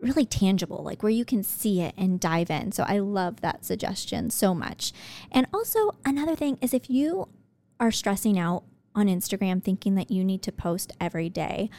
really 0.00 0.26
tangible, 0.26 0.82
like 0.82 1.02
where 1.02 1.12
you 1.12 1.24
can 1.24 1.42
see 1.42 1.80
it 1.80 1.94
and 1.96 2.20
dive 2.20 2.50
in. 2.50 2.72
So 2.72 2.84
I 2.86 2.98
love 2.98 3.40
that 3.40 3.64
suggestion 3.64 4.30
so 4.30 4.54
much. 4.54 4.92
And 5.30 5.46
also, 5.52 5.92
another 6.04 6.36
thing 6.36 6.58
is 6.60 6.74
if 6.74 6.90
you 6.90 7.28
are 7.80 7.90
stressing 7.90 8.38
out 8.38 8.64
on 8.94 9.06
Instagram 9.06 9.62
thinking 9.62 9.94
that 9.94 10.10
you 10.10 10.24
need 10.24 10.42
to 10.42 10.52
post 10.52 10.92
every 11.00 11.28
day, 11.28 11.70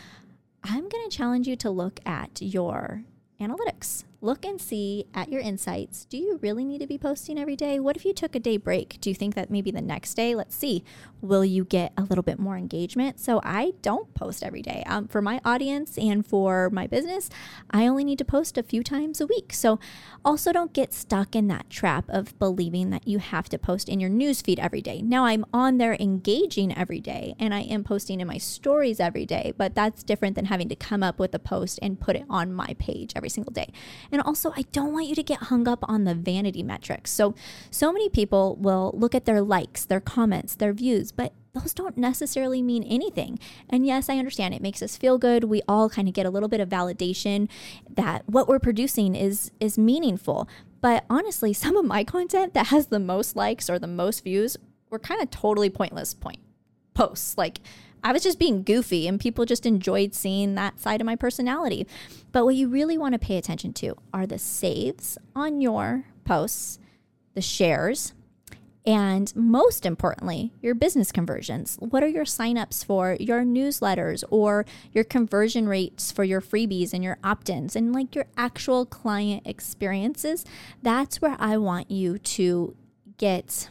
I'm 0.64 0.90
going 0.90 1.10
to 1.10 1.16
challenge 1.16 1.48
you 1.48 1.56
to 1.58 1.70
look 1.70 2.00
at 2.06 2.42
your 2.42 3.04
analytics 3.40 4.04
look 4.20 4.46
and 4.46 4.60
see 4.60 5.06
at 5.14 5.30
your 5.30 5.42
insights. 5.42 6.06
Do 6.06 6.18
you 6.18 6.40
really 6.42 6.66
need 6.66 6.80
to 6.80 6.88
be 6.88 6.98
posting 6.98 7.38
every 7.38 7.56
day? 7.56 7.80
What 7.80 7.96
if 7.96 8.06
you 8.06 8.14
took 8.14 8.36
a 8.36 8.40
day 8.40 8.58
break? 8.58 8.98
Do 9.00 9.10
you 9.10 9.16
think 9.16 9.36
that 9.36 9.52
maybe 9.52 9.70
the 9.70 9.82
next 9.82 10.16
day, 10.16 10.34
let's 10.34 10.56
see, 10.56 10.84
will 11.22 11.46
you 11.46 11.64
get 11.64 11.94
a 11.98 12.04
little 12.04 12.24
bit 12.24 12.40
more 12.40 12.58
engagement? 12.58 13.20
So 13.20 13.40
I 13.44 13.74
don't 13.82 14.12
post 14.16 14.44
every 14.44 14.62
day. 14.62 14.84
Um, 14.88 15.08
for 15.08 15.22
my 15.22 15.40
audience 15.46 15.98
and 15.98 16.26
for 16.26 16.70
my 16.72 16.88
business, 16.88 17.30
I 17.70 17.88
only 17.88 18.04
need 18.04 18.18
to 18.18 18.26
post 18.26 18.58
a 18.58 18.64
few 18.64 18.84
times 18.84 19.22
a 19.22 19.28
week. 19.28 19.54
So 19.54 19.80
also 20.26 20.52
don't 20.52 20.74
get 20.74 20.94
stuck 20.94 21.36
in 21.36 21.48
that 21.50 21.70
trap 21.70 22.06
of 22.10 22.38
believing 22.40 22.90
that 22.90 23.08
you 23.08 23.20
have 23.20 23.50
to 23.50 23.60
post 23.60 23.88
in 23.88 24.00
your 24.00 24.10
newsfeed 24.10 24.60
every 24.60 24.82
day. 24.82 25.02
Now 25.02 25.26
I'm 25.26 25.46
on 25.54 25.78
there 25.78 25.96
engaging 26.00 26.76
every 26.76 27.00
day 27.00 27.36
and 27.40 27.54
I 27.54 27.62
am 27.62 27.84
posting 27.84 28.20
in 28.20 28.28
my 28.28 28.38
stories 28.38 29.00
every 29.00 29.26
day, 29.26 29.54
but 29.58 29.76
that's 29.76 30.04
different 30.04 30.36
than 30.36 30.46
having 30.46 30.70
to 30.70 30.76
come 30.76 31.04
up 31.04 31.20
with 31.20 31.36
a 31.36 31.40
post 31.40 31.78
and 31.82 32.00
put 32.00 32.16
it 32.16 32.26
on 32.30 32.52
my 32.52 32.76
page 32.80 33.14
every 33.16 33.30
single 33.30 33.54
day. 33.54 33.72
And 34.18 34.26
also, 34.26 34.52
I 34.58 34.64
don't 34.72 34.94
want 34.94 35.06
you 35.06 35.14
to 35.14 35.22
get 35.22 35.44
hung 35.44 35.68
up 35.68 35.78
on 35.84 36.06
the 36.06 36.16
vanity 36.16 36.64
metrics. 36.64 37.12
So, 37.12 37.36
so 37.70 37.94
many 37.94 38.10
people 38.10 38.56
will 38.56 38.92
look 38.96 39.14
at 39.14 39.26
their 39.26 39.44
likes, 39.44 39.86
their 39.86 40.00
comments, 40.00 40.56
their 40.56 40.74
views, 40.74 41.12
but 41.12 41.34
those 41.54 41.72
don't 41.72 41.98
necessarily 41.98 42.64
mean 42.64 42.82
anything. 42.82 43.38
And 43.70 43.86
yes, 43.86 44.10
I 44.10 44.18
understand 44.18 44.56
it 44.56 44.62
makes 44.64 44.82
us 44.82 44.98
feel 44.98 45.20
good. 45.20 45.44
We 45.44 45.62
all 45.68 45.88
kind 45.88 46.08
of 46.08 46.16
get 46.16 46.26
a 46.26 46.32
little 46.32 46.50
bit 46.50 46.60
of 46.60 46.68
validation 46.68 47.48
that 47.88 48.28
what 48.28 48.48
we're 48.48 48.58
producing 48.58 49.14
is 49.14 49.52
is 49.60 49.78
meaningful. 49.78 50.50
But 50.82 51.06
honestly, 51.12 51.54
some 51.54 51.78
of 51.78 51.86
my 51.86 52.04
content 52.04 52.56
that 52.56 52.68
has 52.68 52.88
the 52.88 53.00
most 53.00 53.36
likes 53.36 53.70
or 53.70 53.78
the 53.78 53.86
most 53.86 54.24
views 54.24 54.58
were 54.90 54.98
kind 54.98 55.22
of 55.22 55.30
totally 55.30 55.70
pointless 55.70 56.16
point 56.16 56.40
posts. 56.96 57.38
Like 57.38 57.60
I 58.04 58.12
was 58.12 58.24
just 58.24 58.40
being 58.40 58.64
goofy 58.64 59.08
and 59.08 59.20
people 59.20 59.46
just 59.46 59.66
enjoyed 59.66 60.14
seeing 60.14 60.56
that 60.56 60.80
side 60.80 61.02
of 61.02 61.06
my 61.06 61.16
personality. 61.16 61.88
But 62.32 62.46
what 62.46 62.56
you 62.56 62.68
really 62.68 62.98
want 62.98 63.14
to 63.14 63.20
pay 63.20 63.38
attention 63.38 63.74
to 63.74 63.96
are 64.14 64.26
the 64.26 64.40
saves 64.40 65.18
on 65.36 65.62
your 65.62 66.06
posts, 66.24 66.80
the 67.34 67.42
shares, 67.42 68.14
and 68.88 69.36
most 69.36 69.86
importantly, 69.86 70.54
your 70.62 70.74
business 70.74 71.12
conversions. 71.12 71.76
What 71.82 72.04
are 72.04 72.08
your 72.08 72.24
signups 72.24 72.86
for 72.86 73.18
your 73.20 73.44
newsletters 73.44 74.24
or 74.30 74.66
your 74.94 75.04
conversion 75.04 75.68
rates 75.68 76.10
for 76.10 76.24
your 76.24 76.40
freebies 76.40 76.94
and 76.94 77.04
your 77.04 77.18
opt 77.22 77.50
ins 77.50 77.76
and 77.76 77.92
like 77.92 78.16
your 78.16 78.28
actual 78.38 78.86
client 78.86 79.46
experiences? 79.46 80.46
That's 80.82 81.22
where 81.22 81.36
I 81.38 81.58
want 81.58 81.92
you 81.92 82.18
to 82.18 82.78
get 83.18 83.68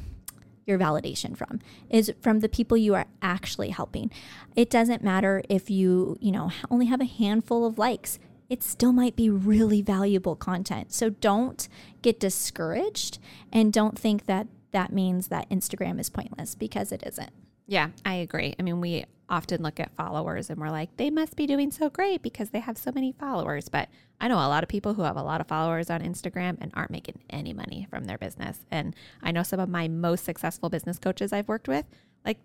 your 0.66 0.78
validation 0.78 1.36
from 1.36 1.60
is 1.88 2.12
from 2.20 2.40
the 2.40 2.48
people 2.48 2.76
you 2.76 2.94
are 2.94 3.06
actually 3.22 3.70
helping. 3.70 4.10
It 4.54 4.68
doesn't 4.68 5.02
matter 5.02 5.42
if 5.48 5.70
you, 5.70 6.18
you 6.20 6.32
know, 6.32 6.50
only 6.70 6.86
have 6.86 7.00
a 7.00 7.06
handful 7.06 7.64
of 7.64 7.78
likes. 7.78 8.18
It 8.48 8.62
still 8.62 8.92
might 8.92 9.16
be 9.16 9.30
really 9.30 9.82
valuable 9.82 10.36
content. 10.36 10.92
So 10.92 11.10
don't 11.10 11.68
get 12.02 12.20
discouraged 12.20 13.18
and 13.52 13.72
don't 13.72 13.98
think 13.98 14.26
that 14.26 14.48
that 14.72 14.92
means 14.92 15.28
that 15.28 15.48
Instagram 15.48 15.98
is 15.98 16.10
pointless 16.10 16.54
because 16.54 16.92
it 16.92 17.02
isn't. 17.06 17.30
Yeah, 17.66 17.90
I 18.04 18.14
agree. 18.14 18.54
I 18.58 18.62
mean, 18.62 18.80
we 18.80 19.04
often 19.28 19.62
look 19.62 19.80
at 19.80 19.94
followers 19.96 20.50
and 20.50 20.60
we're 20.60 20.70
like, 20.70 20.96
they 20.96 21.10
must 21.10 21.34
be 21.36 21.46
doing 21.46 21.70
so 21.70 21.90
great 21.90 22.22
because 22.22 22.50
they 22.50 22.60
have 22.60 22.78
so 22.78 22.92
many 22.94 23.12
followers. 23.12 23.68
But 23.68 23.88
I 24.20 24.28
know 24.28 24.36
a 24.36 24.46
lot 24.48 24.62
of 24.62 24.68
people 24.68 24.94
who 24.94 25.02
have 25.02 25.16
a 25.16 25.22
lot 25.22 25.40
of 25.40 25.48
followers 25.48 25.90
on 25.90 26.00
Instagram 26.00 26.58
and 26.60 26.70
aren't 26.74 26.92
making 26.92 27.20
any 27.28 27.52
money 27.52 27.86
from 27.90 28.04
their 28.04 28.18
business. 28.18 28.58
And 28.70 28.94
I 29.22 29.32
know 29.32 29.42
some 29.42 29.58
of 29.60 29.68
my 29.68 29.88
most 29.88 30.24
successful 30.24 30.70
business 30.70 30.98
coaches 30.98 31.32
I've 31.32 31.48
worked 31.48 31.66
with, 31.66 31.86
like, 32.24 32.38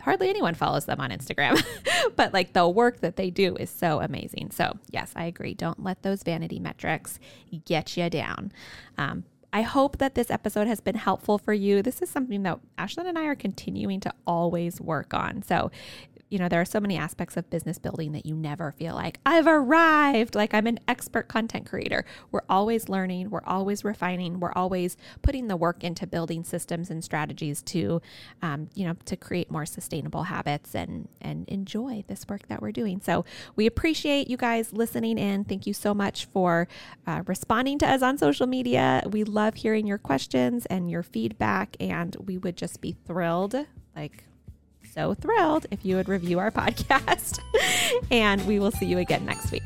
hardly 0.00 0.30
anyone 0.30 0.54
follows 0.54 0.86
them 0.86 1.00
on 1.00 1.10
Instagram, 1.10 1.62
but 2.16 2.32
like 2.32 2.52
the 2.52 2.68
work 2.68 3.00
that 3.00 3.16
they 3.16 3.30
do 3.30 3.56
is 3.56 3.68
so 3.68 4.00
amazing. 4.00 4.50
So, 4.50 4.78
yes, 4.90 5.12
I 5.16 5.24
agree. 5.24 5.54
Don't 5.54 5.82
let 5.82 6.02
those 6.02 6.22
vanity 6.22 6.58
metrics 6.60 7.18
get 7.64 7.96
you 7.96 8.08
down. 8.08 8.52
Um, 8.96 9.24
I 9.52 9.62
hope 9.62 9.98
that 9.98 10.14
this 10.14 10.30
episode 10.30 10.66
has 10.66 10.80
been 10.80 10.96
helpful 10.96 11.38
for 11.38 11.54
you. 11.54 11.82
This 11.82 12.02
is 12.02 12.10
something 12.10 12.42
that 12.42 12.58
Ashlyn 12.76 13.06
and 13.06 13.18
I 13.18 13.24
are 13.24 13.34
continuing 13.34 13.98
to 14.00 14.12
always 14.26 14.80
work 14.80 15.14
on. 15.14 15.42
So 15.42 15.70
you 16.28 16.38
know, 16.38 16.48
there 16.48 16.60
are 16.60 16.66
so 16.66 16.80
many 16.80 16.96
aspects 16.96 17.36
of 17.36 17.48
business 17.50 17.78
building 17.78 18.12
that 18.12 18.26
you 18.26 18.34
never 18.34 18.72
feel 18.72 18.94
like 18.94 19.18
I've 19.24 19.46
arrived, 19.46 20.34
like 20.34 20.52
I'm 20.54 20.66
an 20.66 20.78
expert 20.86 21.28
content 21.28 21.68
creator. 21.68 22.04
We're 22.30 22.42
always 22.48 22.88
learning, 22.88 23.30
we're 23.30 23.44
always 23.44 23.84
refining, 23.84 24.40
we're 24.40 24.52
always 24.52 24.96
putting 25.22 25.48
the 25.48 25.56
work 25.56 25.82
into 25.82 26.06
building 26.06 26.44
systems 26.44 26.90
and 26.90 27.02
strategies 27.02 27.62
to, 27.62 28.02
um, 28.42 28.68
you 28.74 28.86
know, 28.86 28.94
to 29.06 29.16
create 29.16 29.50
more 29.50 29.66
sustainable 29.66 30.24
habits 30.24 30.74
and 30.74 31.08
and 31.20 31.48
enjoy 31.48 32.04
this 32.08 32.26
work 32.28 32.46
that 32.48 32.60
we're 32.60 32.72
doing. 32.72 33.00
So 33.00 33.24
we 33.56 33.66
appreciate 33.66 34.28
you 34.28 34.36
guys 34.36 34.72
listening 34.72 35.18
in. 35.18 35.44
Thank 35.44 35.66
you 35.66 35.74
so 35.74 35.94
much 35.94 36.26
for 36.26 36.68
uh, 37.06 37.22
responding 37.26 37.78
to 37.78 37.86
us 37.86 38.02
on 38.02 38.18
social 38.18 38.46
media. 38.46 39.02
We 39.10 39.24
love 39.24 39.54
hearing 39.54 39.86
your 39.86 39.98
questions 39.98 40.66
and 40.66 40.90
your 40.90 41.02
feedback, 41.02 41.76
and 41.80 42.16
we 42.24 42.38
would 42.38 42.56
just 42.56 42.80
be 42.80 42.96
thrilled, 43.06 43.54
like 43.96 44.24
so 44.98 45.14
thrilled 45.14 45.64
if 45.70 45.84
you 45.84 45.94
would 45.94 46.08
review 46.08 46.40
our 46.40 46.50
podcast. 46.62 47.38
and 48.10 48.44
we 48.46 48.58
will 48.58 48.72
see 48.72 48.86
you 48.86 48.98
again 48.98 49.24
next 49.24 49.52
week. 49.52 49.62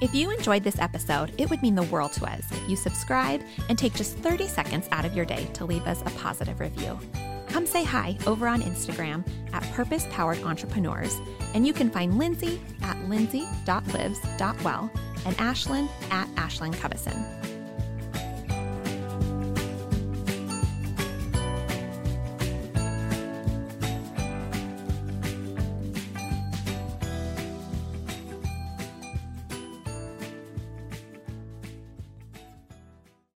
If 0.00 0.12
you 0.12 0.30
enjoyed 0.32 0.64
this 0.64 0.80
episode, 0.80 1.32
it 1.38 1.48
would 1.48 1.62
mean 1.62 1.76
the 1.76 1.84
world 1.84 2.12
to 2.14 2.24
us 2.24 2.42
if 2.50 2.68
you 2.68 2.74
subscribe 2.74 3.40
and 3.68 3.78
take 3.78 3.94
just 3.94 4.18
30 4.18 4.48
seconds 4.48 4.88
out 4.90 5.04
of 5.04 5.14
your 5.14 5.24
day 5.24 5.48
to 5.54 5.64
leave 5.64 5.86
us 5.86 6.00
a 6.02 6.10
positive 6.18 6.58
review. 6.58 6.98
Come 7.46 7.66
say 7.66 7.84
hi 7.84 8.18
over 8.26 8.48
on 8.48 8.62
Instagram 8.62 9.24
at 9.52 9.62
Purpose 9.70 10.08
Powered 10.10 10.42
Entrepreneurs, 10.42 11.20
and 11.54 11.64
you 11.64 11.72
can 11.72 11.88
find 11.88 12.18
Lindsay 12.18 12.60
at 12.82 12.98
lindsay.lives.well 13.08 14.90
and 15.24 15.36
Ashlyn 15.36 15.88
at 16.10 16.26
Ashlyn 16.34 16.74
Cubison. 16.74 17.51